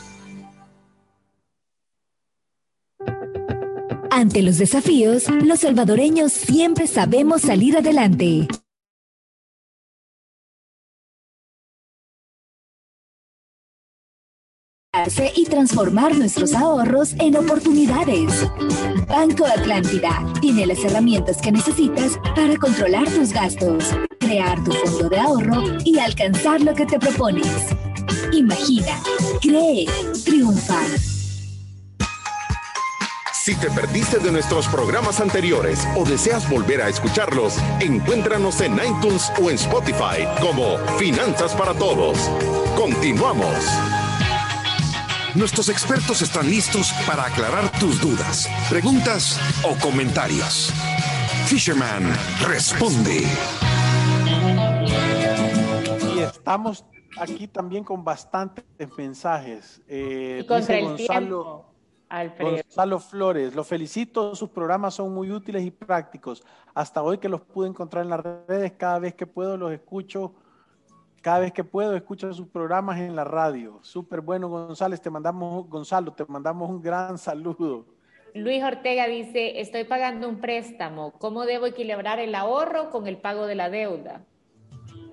Ante 4.13 4.41
los 4.41 4.57
desafíos, 4.57 5.29
los 5.29 5.61
salvadoreños 5.61 6.33
siempre 6.33 6.85
sabemos 6.85 7.43
salir 7.43 7.77
adelante. 7.77 8.45
y 15.35 15.45
transformar 15.45 16.15
nuestros 16.17 16.53
ahorros 16.53 17.13
en 17.19 17.37
oportunidades. 17.37 18.47
Banco 19.07 19.45
Atlántida 19.45 20.25
tiene 20.41 20.65
las 20.65 20.83
herramientas 20.83 21.41
que 21.41 21.51
necesitas 21.51 22.19
para 22.35 22.55
controlar 22.57 23.09
tus 23.09 23.31
gastos, 23.31 23.85
crear 24.19 24.61
tu 24.63 24.73
fondo 24.73 25.09
de 25.09 25.19
ahorro 25.19 25.63
y 25.85 25.97
alcanzar 25.97 26.61
lo 26.61 26.75
que 26.75 26.85
te 26.85 26.99
propones. 26.99 27.47
Imagina, 28.33 29.01
cree, 29.41 29.85
triunfa. 30.23 31.10
Si 33.43 33.55
te 33.55 33.71
perdiste 33.71 34.19
de 34.19 34.31
nuestros 34.31 34.67
programas 34.67 35.19
anteriores 35.19 35.87
o 35.97 36.05
deseas 36.05 36.47
volver 36.47 36.79
a 36.79 36.89
escucharlos, 36.89 37.57
encuéntranos 37.79 38.61
en 38.61 38.75
iTunes 38.75 39.33
o 39.41 39.49
en 39.49 39.55
Spotify 39.55 40.27
como 40.39 40.77
Finanzas 40.99 41.55
para 41.55 41.73
Todos. 41.73 42.19
Continuamos. 42.77 43.65
Nuestros 45.33 45.69
expertos 45.69 46.21
están 46.21 46.51
listos 46.51 46.93
para 47.07 47.25
aclarar 47.25 47.71
tus 47.79 47.99
dudas, 47.99 48.47
preguntas 48.69 49.39
o 49.63 49.75
comentarios. 49.81 50.71
Fisherman 51.47 52.13
responde. 52.47 53.23
Y 56.15 56.19
estamos 56.19 56.85
aquí 57.17 57.47
también 57.47 57.83
con 57.83 58.03
bastantes 58.03 58.65
mensajes. 58.95 59.81
Eh, 59.87 60.45
dice 60.47 60.81
Gonzalo, 60.81 61.70
Gonzalo 62.39 62.99
Flores, 62.99 63.55
lo 63.55 63.63
felicito, 63.63 64.35
sus 64.35 64.49
programas 64.49 64.95
son 64.95 65.13
muy 65.13 65.31
útiles 65.31 65.63
y 65.63 65.71
prácticos. 65.71 66.43
Hasta 66.73 67.01
hoy 67.01 67.17
que 67.19 67.29
los 67.29 67.41
pude 67.41 67.69
encontrar 67.69 68.03
en 68.03 68.09
las 68.09 68.19
redes, 68.19 68.73
cada 68.73 68.99
vez 68.99 69.15
que 69.15 69.25
puedo 69.25 69.55
los 69.55 69.71
escucho, 69.71 70.33
cada 71.21 71.39
vez 71.39 71.53
que 71.53 71.63
puedo 71.63 71.95
escucho 71.95 72.33
sus 72.33 72.47
programas 72.47 72.99
en 72.99 73.15
la 73.15 73.23
radio. 73.23 73.79
Súper 73.81 74.19
bueno, 74.19 74.49
González, 74.49 74.99
te 74.99 75.09
mandamos, 75.09 75.69
Gonzalo, 75.69 76.11
te 76.11 76.25
mandamos 76.25 76.69
un 76.69 76.81
gran 76.81 77.17
saludo. 77.17 77.85
Luis 78.33 78.61
Ortega 78.61 79.07
dice, 79.07 79.61
estoy 79.61 79.85
pagando 79.85 80.27
un 80.27 80.39
préstamo, 80.41 81.13
¿cómo 81.13 81.45
debo 81.45 81.65
equilibrar 81.65 82.19
el 82.19 82.35
ahorro 82.35 82.89
con 82.89 83.07
el 83.07 83.17
pago 83.17 83.45
de 83.45 83.55
la 83.55 83.69
deuda? 83.69 84.25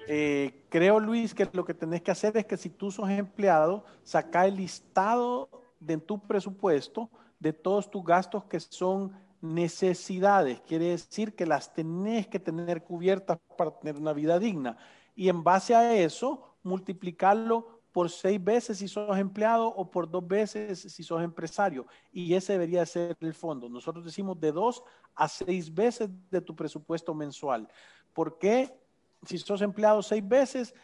Eh, 0.09 0.65
creo, 0.69 0.99
Luis, 0.99 1.35
que 1.35 1.47
lo 1.53 1.65
que 1.65 1.75
tenés 1.75 2.01
que 2.03 2.11
hacer 2.11 2.37
es 2.37 2.47
que 2.47 2.57
si 2.57 2.71
tú 2.71 2.91
sos 2.91 3.11
empleado, 3.11 3.85
saca 4.03 4.47
el 4.47 4.57
listado 4.57 5.49
de 5.81 5.99
tu 5.99 6.21
presupuesto 6.21 7.11
de 7.38 7.53
todos 7.53 7.91
tus 7.91 8.05
gastos 8.05 8.45
que 8.45 8.59
son 8.61 9.12
necesidades. 9.41 10.61
Quiere 10.62 10.87
decir 10.87 11.35
que 11.35 11.47
las 11.47 11.73
tenés 11.73 12.27
que 12.27 12.41
tener 12.41 12.83
cubiertas 12.83 13.38
para 13.57 13.71
tener 13.71 13.97
una 13.97 14.12
vida 14.12 14.38
digna. 14.38 14.77
Y 15.14 15.29
en 15.29 15.45
base 15.45 15.75
a 15.75 15.95
eso, 15.95 16.57
multiplicarlo 16.62 17.79
por 17.93 18.11
seis 18.11 18.43
veces 18.43 18.79
si 18.79 18.88
sos 18.88 19.17
empleado 19.17 19.69
o 19.69 19.91
por 19.91 20.11
dos 20.11 20.27
veces 20.27 20.81
si 20.81 21.03
sos 21.03 21.23
empresario. 21.23 21.87
Y 22.12 22.35
ese 22.35 22.55
debería 22.55 22.85
ser 22.87 23.17
el 23.21 23.35
fondo. 23.35 23.69
Nosotros 23.69 24.05
decimos 24.05 24.38
de 24.41 24.53
dos 24.53 24.83
a 25.14 25.29
seis 25.29 25.73
veces 25.73 26.11
de 26.31 26.41
tu 26.41 26.55
presupuesto 26.55 27.14
mensual. 27.14 27.69
¿Por 28.12 28.38
qué? 28.38 28.73
si 29.25 29.38
sos 29.38 29.62
empleado 29.62 30.03
seis 30.03 30.27
veces, 30.27 30.75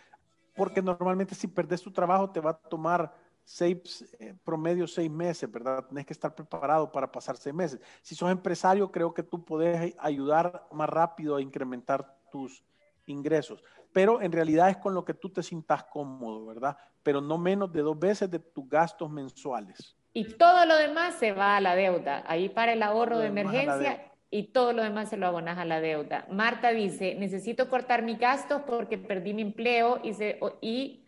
porque 0.54 0.82
normalmente 0.82 1.34
si 1.34 1.46
perdes 1.46 1.82
tu 1.82 1.90
trabajo 1.90 2.30
te 2.30 2.40
va 2.40 2.50
a 2.50 2.58
tomar 2.58 3.14
seis, 3.44 4.04
eh, 4.18 4.34
promedio 4.42 4.86
seis 4.86 5.10
meses, 5.10 5.50
¿verdad? 5.50 5.84
Tienes 5.86 6.06
que 6.06 6.12
estar 6.12 6.34
preparado 6.34 6.90
para 6.90 7.10
pasar 7.10 7.36
seis 7.36 7.54
meses. 7.54 7.80
Si 8.02 8.14
sos 8.14 8.30
empresario, 8.30 8.90
creo 8.90 9.12
que 9.12 9.22
tú 9.22 9.44
puedes 9.44 9.94
ayudar 9.98 10.66
más 10.72 10.88
rápido 10.88 11.36
a 11.36 11.42
incrementar 11.42 12.18
tus 12.32 12.64
ingresos. 13.06 13.62
Pero 13.92 14.20
en 14.20 14.32
realidad 14.32 14.70
es 14.70 14.78
con 14.78 14.94
lo 14.94 15.04
que 15.04 15.14
tú 15.14 15.30
te 15.30 15.42
sientas 15.42 15.84
cómodo, 15.84 16.46
¿verdad? 16.46 16.76
Pero 17.02 17.20
no 17.20 17.38
menos 17.38 17.72
de 17.72 17.82
dos 17.82 17.98
veces 17.98 18.30
de 18.30 18.40
tus 18.40 18.68
gastos 18.68 19.08
mensuales. 19.08 19.96
Y 20.12 20.34
todo 20.34 20.64
lo 20.64 20.76
demás 20.76 21.14
se 21.14 21.32
va 21.32 21.56
a 21.56 21.60
la 21.60 21.76
deuda. 21.76 22.24
Ahí 22.26 22.48
para 22.48 22.72
el 22.72 22.82
ahorro 22.82 23.18
de 23.18 23.28
emergencia 23.28 24.10
y 24.30 24.48
todo 24.48 24.72
lo 24.72 24.82
demás 24.82 25.10
se 25.10 25.16
lo 25.16 25.28
abonas 25.28 25.58
a 25.58 25.64
la 25.64 25.80
deuda. 25.80 26.26
Marta 26.28 26.70
dice, 26.70 27.14
necesito 27.14 27.68
cortar 27.68 28.02
mi 28.02 28.16
gastos 28.16 28.62
porque 28.66 28.98
perdí 28.98 29.32
mi 29.32 29.42
empleo 29.42 30.00
y, 30.02 30.14
se, 30.14 30.40
y 30.60 31.03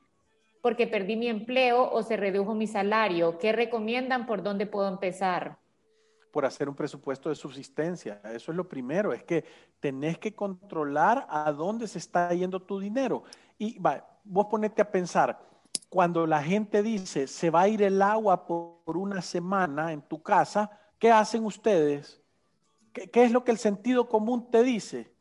porque 0.66 0.88
perdí 0.88 1.14
mi 1.14 1.28
empleo 1.28 1.88
o 1.92 2.02
se 2.02 2.16
redujo 2.16 2.52
mi 2.52 2.66
salario. 2.66 3.38
¿Qué 3.38 3.52
recomiendan? 3.52 4.26
¿Por 4.26 4.42
dónde 4.42 4.66
puedo 4.66 4.88
empezar? 4.88 5.58
Por 6.32 6.44
hacer 6.44 6.68
un 6.68 6.74
presupuesto 6.74 7.28
de 7.28 7.36
subsistencia. 7.36 8.20
Eso 8.24 8.50
es 8.50 8.56
lo 8.56 8.68
primero, 8.68 9.12
es 9.12 9.22
que 9.22 9.44
tenés 9.78 10.18
que 10.18 10.34
controlar 10.34 11.24
a 11.30 11.52
dónde 11.52 11.86
se 11.86 11.98
está 11.98 12.34
yendo 12.34 12.60
tu 12.60 12.80
dinero. 12.80 13.22
Y 13.56 13.78
va, 13.78 14.04
vos 14.24 14.46
ponete 14.50 14.82
a 14.82 14.90
pensar, 14.90 15.38
cuando 15.88 16.26
la 16.26 16.42
gente 16.42 16.82
dice, 16.82 17.28
se 17.28 17.48
va 17.48 17.60
a 17.60 17.68
ir 17.68 17.84
el 17.84 18.02
agua 18.02 18.44
por 18.44 18.96
una 18.96 19.22
semana 19.22 19.92
en 19.92 20.02
tu 20.02 20.20
casa, 20.20 20.68
¿qué 20.98 21.12
hacen 21.12 21.44
ustedes? 21.44 22.20
¿Qué, 22.92 23.22
es 23.22 23.30
lo 23.30 23.44
que 23.44 23.52
el 23.52 23.58
sentido 23.58 24.08
común 24.08 24.50
te 24.50 24.64
dice? 24.64 25.14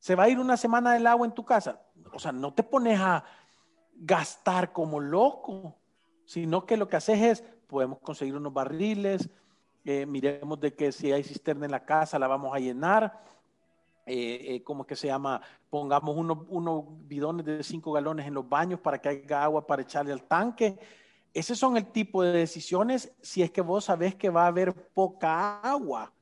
¿Se 0.00 0.16
va 0.16 0.24
a 0.24 0.28
ir 0.28 0.40
una 0.40 0.56
semana 0.56 0.94
del 0.94 1.06
agua 1.06 1.28
en 1.28 1.32
tu 1.32 1.44
casa? 1.44 1.80
O 2.12 2.18
sea, 2.18 2.32
no 2.32 2.52
te 2.52 2.64
pones 2.64 2.98
a 2.98 3.24
gastar 4.00 4.72
como 4.72 4.98
loco, 4.98 5.76
sino 6.24 6.64
que 6.64 6.76
lo 6.76 6.88
que 6.88 6.96
haces 6.96 7.20
es, 7.20 7.44
podemos 7.66 7.98
conseguir 7.98 8.34
unos 8.34 8.52
barriles, 8.52 9.28
eh, 9.84 10.06
miremos 10.06 10.58
de 10.58 10.74
que 10.74 10.90
si 10.90 11.12
hay 11.12 11.22
cisterna 11.22 11.66
en 11.66 11.70
la 11.70 11.84
casa 11.84 12.18
la 12.18 12.26
vamos 12.26 12.54
a 12.54 12.58
llenar, 12.58 13.22
eh, 14.06 14.54
eh, 14.54 14.64
¿cómo 14.64 14.86
que 14.86 14.96
se 14.96 15.06
llama? 15.06 15.40
Pongamos 15.68 16.16
unos, 16.16 16.38
unos 16.48 16.84
bidones 17.06 17.44
de 17.44 17.62
5 17.62 17.92
galones 17.92 18.26
en 18.26 18.34
los 18.34 18.48
baños 18.48 18.80
para 18.80 19.00
que 19.00 19.08
haya 19.10 19.44
agua 19.44 19.66
para 19.66 19.82
echarle 19.82 20.12
al 20.12 20.22
tanque. 20.22 20.78
Esos 21.32 21.58
son 21.58 21.76
el 21.76 21.86
tipo 21.86 22.22
de 22.22 22.32
decisiones 22.32 23.12
si 23.20 23.42
es 23.42 23.50
que 23.50 23.60
vos 23.60 23.84
sabés 23.84 24.14
que 24.14 24.30
va 24.30 24.44
a 24.44 24.48
haber 24.48 24.74
poca 24.74 25.60
agua. 25.60 26.12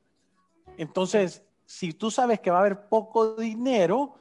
Entonces, 0.77 1.43
si 1.65 1.93
tú 1.93 2.11
sabes 2.11 2.41
que 2.41 2.51
va 2.51 2.59
a 2.59 2.61
haber 2.61 2.89
poco 2.89 3.37
dinero, 3.37 4.15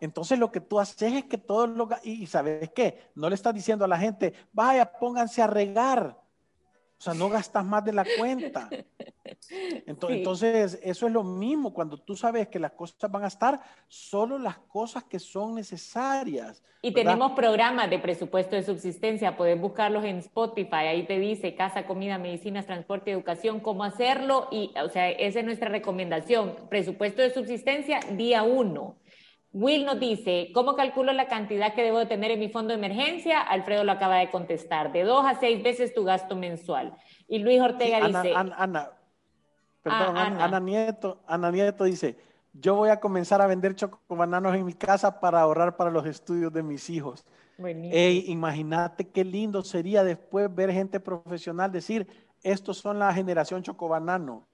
entonces 0.00 0.38
lo 0.38 0.50
que 0.50 0.60
tú 0.60 0.80
haces 0.80 1.12
es 1.12 1.24
que 1.24 1.38
todos 1.38 1.68
lo... 1.68 1.88
Y 2.02 2.26
sabes 2.26 2.70
qué, 2.70 3.10
no 3.14 3.28
le 3.28 3.34
estás 3.34 3.54
diciendo 3.54 3.84
a 3.84 3.88
la 3.88 3.98
gente, 3.98 4.32
vaya, 4.52 4.90
pónganse 4.92 5.42
a 5.42 5.46
regar. 5.46 6.16
O 7.00 7.02
sea, 7.02 7.14
no 7.14 7.30
gastas 7.30 7.64
más 7.64 7.82
de 7.82 7.94
la 7.94 8.04
cuenta. 8.18 8.68
Entonces, 9.86 10.78
eso 10.82 11.06
es 11.06 11.12
lo 11.12 11.24
mismo 11.24 11.72
cuando 11.72 11.96
tú 11.96 12.14
sabes 12.14 12.48
que 12.48 12.58
las 12.58 12.72
cosas 12.72 13.10
van 13.10 13.24
a 13.24 13.28
estar 13.28 13.58
solo 13.88 14.38
las 14.38 14.58
cosas 14.58 15.04
que 15.04 15.18
son 15.18 15.54
necesarias. 15.54 16.62
Y 16.82 16.92
tenemos 16.92 17.32
programas 17.32 17.88
de 17.88 17.98
presupuesto 17.98 18.54
de 18.54 18.62
subsistencia, 18.62 19.36
puedes 19.36 19.58
buscarlos 19.58 20.04
en 20.04 20.18
Spotify, 20.18 20.88
ahí 20.88 21.06
te 21.06 21.18
dice 21.18 21.54
casa, 21.54 21.86
comida, 21.86 22.18
medicinas, 22.18 22.66
transporte, 22.66 23.10
educación, 23.10 23.60
cómo 23.60 23.84
hacerlo 23.84 24.48
y, 24.50 24.72
o 24.82 24.88
sea, 24.90 25.10
esa 25.10 25.40
es 25.40 25.44
nuestra 25.44 25.70
recomendación. 25.70 26.54
Presupuesto 26.68 27.22
de 27.22 27.32
subsistencia, 27.32 28.00
día 28.12 28.42
uno. 28.42 28.96
Will 29.52 29.84
nos 29.84 29.98
dice, 29.98 30.50
¿cómo 30.54 30.76
calculo 30.76 31.12
la 31.12 31.26
cantidad 31.26 31.74
que 31.74 31.82
debo 31.82 32.06
tener 32.06 32.30
en 32.30 32.38
mi 32.38 32.48
fondo 32.48 32.68
de 32.68 32.78
emergencia? 32.78 33.40
Alfredo 33.40 33.82
lo 33.82 33.92
acaba 33.92 34.18
de 34.18 34.30
contestar, 34.30 34.92
de 34.92 35.02
dos 35.02 35.26
a 35.26 35.40
seis 35.40 35.60
veces 35.62 35.92
tu 35.92 36.04
gasto 36.04 36.36
mensual. 36.36 36.96
Y 37.26 37.40
Luis 37.40 37.60
Ortega 37.60 38.06
dice... 38.06 38.32
Ana, 38.34 38.54
Ana, 38.56 38.90
perdón, 39.82 40.16
ah, 40.16 40.44
Ana. 40.44 40.60
Nieto, 40.60 41.20
Ana 41.26 41.50
Nieto 41.50 41.82
dice, 41.82 42.16
yo 42.52 42.76
voy 42.76 42.90
a 42.90 43.00
comenzar 43.00 43.42
a 43.42 43.48
vender 43.48 43.74
chocobananos 43.74 44.54
en 44.54 44.64
mi 44.64 44.74
casa 44.74 45.18
para 45.18 45.40
ahorrar 45.40 45.76
para 45.76 45.90
los 45.90 46.06
estudios 46.06 46.52
de 46.52 46.62
mis 46.62 46.88
hijos. 46.88 47.24
Ey, 47.58 48.24
imagínate 48.28 49.08
qué 49.08 49.24
lindo 49.24 49.62
sería 49.62 50.04
después 50.04 50.54
ver 50.54 50.72
gente 50.72 51.00
profesional 51.00 51.72
decir, 51.72 52.06
estos 52.42 52.78
son 52.78 53.00
la 53.00 53.12
generación 53.12 53.62
chocobanano. 53.62 54.46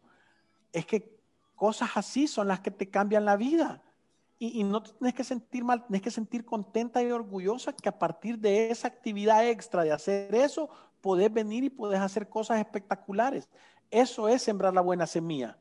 Es 0.73 0.87
que 0.87 1.17
cosas 1.55 1.91
así 1.97 2.27
son 2.27 2.49
las 2.49 2.61
que 2.61 2.71
te 2.71 2.89
cambian 2.89 3.27
la 3.27 3.37
vida. 3.37 3.83
Y, 4.39 4.65
no 4.65 4.83
te 4.83 4.93
tienes 4.93 5.15
que 5.15 5.25
sentir 5.25 5.65
mal, 5.65 5.87
tienes 5.87 6.03
que 6.03 6.11
sentir 6.11 6.45
contenta 6.45 7.03
y 7.03 7.11
orgullosa 7.11 7.73
que 7.73 7.89
a 7.89 7.99
partir 7.99 8.39
de 8.39 8.71
esa 8.71 8.87
actividad 8.89 9.49
extra 9.49 9.83
de 9.83 9.93
hacer 9.93 10.35
eso, 10.35 10.69
podés 11.01 11.33
venir 11.33 11.65
y 11.65 11.71
podés 11.71 12.01
hacer 12.01 12.29
cosas 12.29 12.59
espectaculares. 12.59 13.49
Eso 13.91 14.29
es 14.29 14.43
sembrar 14.43 14.75
la 14.75 14.83
buena 14.83 15.07
semilla. 15.07 15.57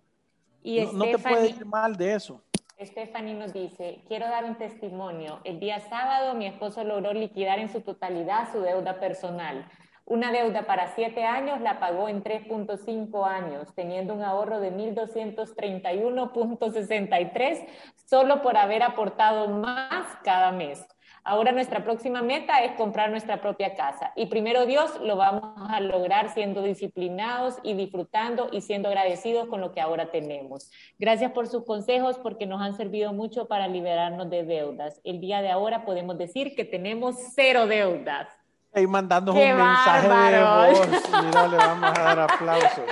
Y 0.62 0.86
no, 0.88 1.06
te 1.06 1.20
puede 1.20 1.50
ir 1.50 1.66
mal 1.66 1.96
de 1.96 2.16
eso. 2.16 2.42
Stephanie 2.82 3.36
nos 3.36 3.54
dice, 3.54 4.04
quiero 4.08 4.28
dar 4.28 4.44
un 4.44 4.56
testimonio. 4.56 5.40
El 5.46 5.60
día 5.60 5.80
sábado 5.80 6.34
mi 6.34 6.46
esposo 6.46 6.84
logró 6.84 7.14
liquidar 7.14 7.60
en 7.60 7.70
su 7.70 7.82
totalidad 7.82 8.52
su 8.52 8.60
deuda 8.60 9.00
personal. 9.00 9.66
Una 10.08 10.32
deuda 10.32 10.68
para 10.68 10.94
siete 10.94 11.24
años 11.24 11.60
la 11.62 11.80
pagó 11.80 12.08
en 12.08 12.24
3.5 12.24 13.28
años, 13.28 13.74
teniendo 13.74 14.14
un 14.14 14.22
ahorro 14.22 14.60
de 14.60 14.72
1.231.63 14.72 17.66
solo 18.08 18.44
por 18.44 18.56
haber 18.56 18.84
aportado 18.84 19.48
más 19.48 20.06
cada 20.24 20.52
mes. 20.52 20.86
Ahora 21.24 21.52
nuestra 21.52 21.84
próxima 21.84 22.22
meta 22.22 22.64
es 22.64 22.74
comprar 22.74 23.10
nuestra 23.10 23.42
propia 23.42 23.74
casa. 23.74 24.14
Y 24.16 24.28
primero 24.28 24.68
Dios 24.68 25.02
lo 25.02 25.16
vamos 25.16 25.68
a 25.72 25.80
lograr 25.80 26.32
siendo 26.36 26.62
disciplinados 26.62 27.58
y 27.64 27.74
disfrutando 27.74 28.50
y 28.52 28.62
siendo 28.62 28.90
agradecidos 28.90 29.48
con 29.48 29.60
lo 29.60 29.72
que 29.72 29.82
ahora 29.82 30.12
tenemos. 30.12 30.70
Gracias 31.00 31.32
por 31.32 31.48
sus 31.48 31.66
consejos 31.66 32.20
porque 32.20 32.46
nos 32.46 32.62
han 32.62 32.78
servido 32.78 33.12
mucho 33.12 33.48
para 33.48 33.68
liberarnos 33.68 34.30
de 34.30 34.44
deudas. 34.44 35.02
El 35.04 35.20
día 35.20 35.42
de 35.42 35.50
ahora 35.50 35.84
podemos 35.84 36.16
decir 36.20 36.56
que 36.56 36.64
tenemos 36.64 37.16
cero 37.34 37.66
deudas 37.66 38.28
ahí 38.76 38.88
mandando 38.88 39.34
un 39.34 39.40
mensaje 39.40 40.08
de 40.08 40.44
voz. 40.44 40.88
Mira, 41.26 41.48
le 41.48 41.58
vamos 41.58 41.90
a 41.98 42.04
dar 42.04 42.20
aplausos. 42.20 42.86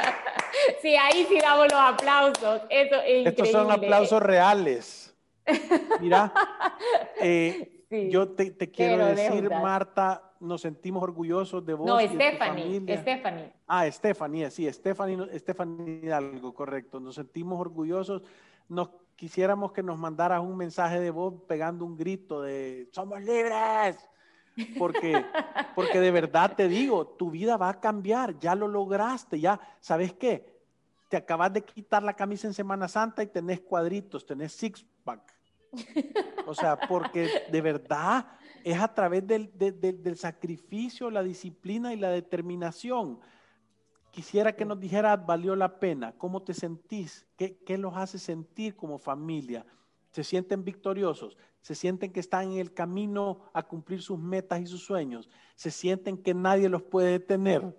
Sí, 0.82 0.96
ahí 0.96 1.26
sí 1.28 1.40
damos 1.42 1.66
los 1.72 1.82
aplausos. 1.82 2.62
Eso 2.70 2.96
es 3.06 3.28
Estos 3.28 3.50
son 3.50 3.72
aplausos 3.72 4.22
reales. 4.22 5.16
Mira, 6.00 6.34
eh, 7.20 7.86
yo 8.10 8.30
te, 8.30 8.72
quiero 8.72 9.06
decir, 9.08 9.50
Marta, 9.50 10.32
nos 10.40 10.62
sentimos 10.62 11.04
orgullosos 11.04 11.66
de 11.66 11.74
vos. 11.74 11.88
No, 11.88 12.00
y 12.00 12.08
de 12.08 12.10
tu 12.10 12.16
Stephanie. 12.16 12.98
Stephanie. 12.98 13.54
Ah, 13.68 13.90
Stephanie, 13.92 14.52
sí, 14.52 14.72
Stephanie, 14.72 15.40
Stephanie 15.40 16.00
Hidalgo, 16.04 16.54
correcto. 16.54 17.00
Nos 17.00 17.16
sentimos 17.16 17.60
orgullosos. 17.60 18.22
Nos 18.70 18.90
quisiéramos 19.16 19.74
que 19.74 19.84
nos 19.84 19.98
mandaras 19.98 20.42
un 20.42 20.56
mensaje 20.56 21.00
de 21.00 21.12
voz 21.12 21.34
pegando 21.48 21.86
un 21.86 21.98
grito 21.98 22.42
de 22.42 22.88
¡Somos 22.92 23.22
libres! 23.22 23.98
Porque, 24.78 25.26
porque 25.76 26.00
de 26.00 26.12
verdad 26.12 26.56
te 26.56 26.68
digo, 26.68 27.08
tu 27.08 27.32
vida 27.32 27.58
va 27.58 27.70
a 27.70 27.80
cambiar, 27.80 28.38
ya 28.40 28.56
lo 28.56 28.68
lograste, 28.68 29.40
ya, 29.40 29.60
¿sabes 29.80 30.14
qué? 30.14 30.52
Te 31.10 31.18
acabas 31.18 31.54
de 31.54 31.64
quitar 31.64 32.02
la 32.04 32.14
camisa 32.16 32.48
en 32.48 32.54
Semana 32.54 32.88
Santa 32.88 33.22
y 33.24 33.28
tenés 33.28 33.60
cuadritos, 33.62 34.26
tenés 34.26 34.52
six-pack. 34.54 35.22
O 36.46 36.54
sea, 36.54 36.78
porque 36.80 37.30
de 37.52 37.62
verdad 37.62 38.28
es 38.64 38.80
a 38.80 38.94
través 38.94 39.26
del, 39.26 39.52
de- 39.58 39.72
de- 39.72 39.94
del 39.94 40.18
sacrificio, 40.18 41.10
la 41.10 41.24
disciplina 41.24 41.94
y 41.94 41.98
la 41.98 42.10
determinación. 42.10 43.20
Quisiera 44.12 44.56
que 44.56 44.66
nos 44.66 44.80
dijeras, 44.80 45.26
valió 45.26 45.56
la 45.56 45.80
pena, 45.80 46.14
cómo 46.18 46.44
te 46.44 46.54
sentís, 46.54 47.26
qué, 47.36 47.58
qué 47.66 47.78
los 47.80 47.96
hace 47.98 48.20
sentir 48.20 48.76
como 48.76 49.00
familia. 49.00 49.66
¿Se 50.14 50.24
sienten 50.24 50.64
victoriosos? 50.64 51.36
¿Se 51.62 51.74
sienten 51.74 52.14
que 52.14 52.20
están 52.20 52.52
en 52.52 52.60
el 52.60 52.72
camino 52.72 53.50
a 53.52 53.64
cumplir 53.64 54.00
sus 54.00 54.20
metas 54.20 54.62
y 54.62 54.68
sus 54.68 54.86
sueños? 54.86 55.28
¿Se 55.56 55.72
sienten 55.72 56.22
que 56.22 56.36
nadie 56.36 56.70
los 56.70 56.84
puede 56.84 57.14
detener? 57.14 57.76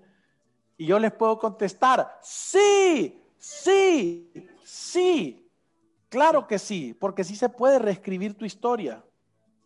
Y 0.76 0.86
yo 0.86 0.98
les 0.98 1.12
puedo 1.12 1.38
contestar, 1.38 2.18
sí, 2.20 3.22
sí, 3.38 4.32
sí, 4.64 5.48
claro 6.08 6.48
que 6.48 6.58
sí, 6.58 6.92
porque 6.92 7.22
sí 7.22 7.36
se 7.36 7.48
puede 7.48 7.78
reescribir 7.78 8.36
tu 8.36 8.44
historia. 8.44 9.04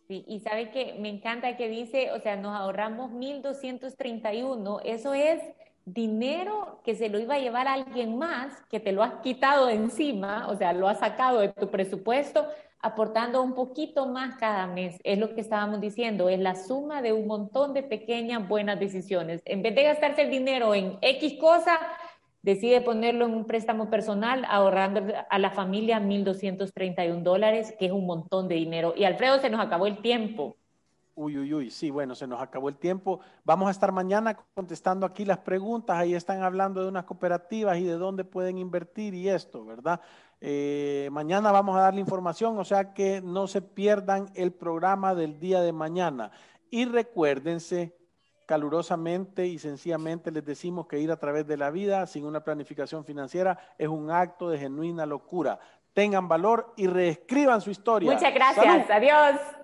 Sí, 0.07 0.23
y 0.27 0.39
sabe 0.41 0.69
que 0.69 0.95
me 0.99 1.09
encanta 1.09 1.57
que 1.57 1.69
dice, 1.69 2.11
o 2.11 2.19
sea, 2.19 2.35
nos 2.35 2.55
ahorramos 2.55 3.11
1.231, 3.11 4.81
eso 4.83 5.15
es 5.15 5.41
dinero 5.85 6.81
que 6.83 6.95
se 6.95 7.09
lo 7.09 7.19
iba 7.19 7.35
a 7.35 7.39
llevar 7.39 7.67
a 7.67 7.73
alguien 7.73 8.17
más, 8.17 8.61
que 8.69 8.79
te 8.79 8.91
lo 8.91 9.03
has 9.03 9.13
quitado 9.21 9.67
de 9.67 9.73
encima, 9.73 10.47
o 10.49 10.55
sea, 10.55 10.73
lo 10.73 10.87
has 10.87 10.99
sacado 10.99 11.39
de 11.39 11.49
tu 11.49 11.69
presupuesto, 11.69 12.45
aportando 12.81 13.41
un 13.41 13.53
poquito 13.53 14.07
más 14.07 14.35
cada 14.35 14.67
mes. 14.67 14.99
Es 15.03 15.17
lo 15.17 15.33
que 15.35 15.41
estábamos 15.41 15.81
diciendo, 15.81 16.29
es 16.29 16.39
la 16.39 16.55
suma 16.55 17.01
de 17.01 17.13
un 17.13 17.27
montón 17.27 17.73
de 17.73 17.83
pequeñas 17.83 18.47
buenas 18.47 18.79
decisiones. 18.79 19.41
En 19.45 19.61
vez 19.61 19.75
de 19.75 19.83
gastarse 19.83 20.21
el 20.21 20.29
dinero 20.29 20.73
en 20.73 20.97
X 21.01 21.37
cosa, 21.39 21.79
decide 22.41 22.81
ponerlo 22.81 23.25
en 23.25 23.33
un 23.33 23.45
préstamo 23.45 23.89
personal, 23.89 24.45
ahorrando 24.47 25.01
a 25.29 25.39
la 25.39 25.51
familia 25.51 25.99
1.231 25.99 27.21
dólares, 27.21 27.75
que 27.77 27.87
es 27.87 27.91
un 27.91 28.05
montón 28.05 28.47
de 28.47 28.55
dinero. 28.55 28.93
Y 28.95 29.03
Alfredo, 29.03 29.39
se 29.39 29.49
nos 29.49 29.59
acabó 29.59 29.87
el 29.87 30.01
tiempo. 30.01 30.55
Uy, 31.21 31.37
uy, 31.37 31.53
uy, 31.53 31.69
sí, 31.69 31.89
bueno, 31.89 32.15
se 32.15 32.25
nos 32.27 32.41
acabó 32.41 32.69
el 32.69 32.77
tiempo. 32.77 33.19
Vamos 33.43 33.67
a 33.67 33.71
estar 33.71 33.91
mañana 33.91 34.37
contestando 34.55 35.05
aquí 35.05 35.25
las 35.25 35.39
preguntas. 35.39 35.97
Ahí 35.97 36.15
están 36.15 36.43
hablando 36.43 36.81
de 36.81 36.87
unas 36.87 37.03
cooperativas 37.03 37.77
y 37.77 37.83
de 37.83 37.97
dónde 37.97 38.23
pueden 38.23 38.57
invertir 38.57 39.13
y 39.13 39.27
esto, 39.27 39.65
¿verdad? 39.65 39.99
Eh, 40.39 41.09
mañana 41.11 41.51
vamos 41.51 41.75
a 41.75 41.81
dar 41.81 41.93
la 41.93 41.99
información, 41.99 42.57
o 42.57 42.63
sea 42.63 42.93
que 42.93 43.19
no 43.19 43.47
se 43.47 43.61
pierdan 43.61 44.29
el 44.33 44.53
programa 44.53 45.13
del 45.13 45.41
día 45.41 45.59
de 45.59 45.73
mañana. 45.73 46.31
Y 46.69 46.85
recuérdense, 46.85 47.97
calurosamente 48.45 49.45
y 49.45 49.59
sencillamente 49.59 50.31
les 50.31 50.45
decimos 50.45 50.87
que 50.87 50.99
ir 50.99 51.11
a 51.11 51.19
través 51.19 51.45
de 51.45 51.57
la 51.57 51.69
vida 51.69 52.07
sin 52.07 52.23
una 52.23 52.45
planificación 52.45 53.03
financiera 53.03 53.59
es 53.77 53.89
un 53.89 54.09
acto 54.09 54.49
de 54.49 54.57
genuina 54.57 55.05
locura. 55.05 55.59
Tengan 55.91 56.29
valor 56.29 56.73
y 56.77 56.87
reescriban 56.87 57.59
su 57.59 57.71
historia. 57.71 58.09
Muchas 58.09 58.33
gracias. 58.33 58.87
¡Salud! 58.87 58.89
Adiós. 58.89 59.59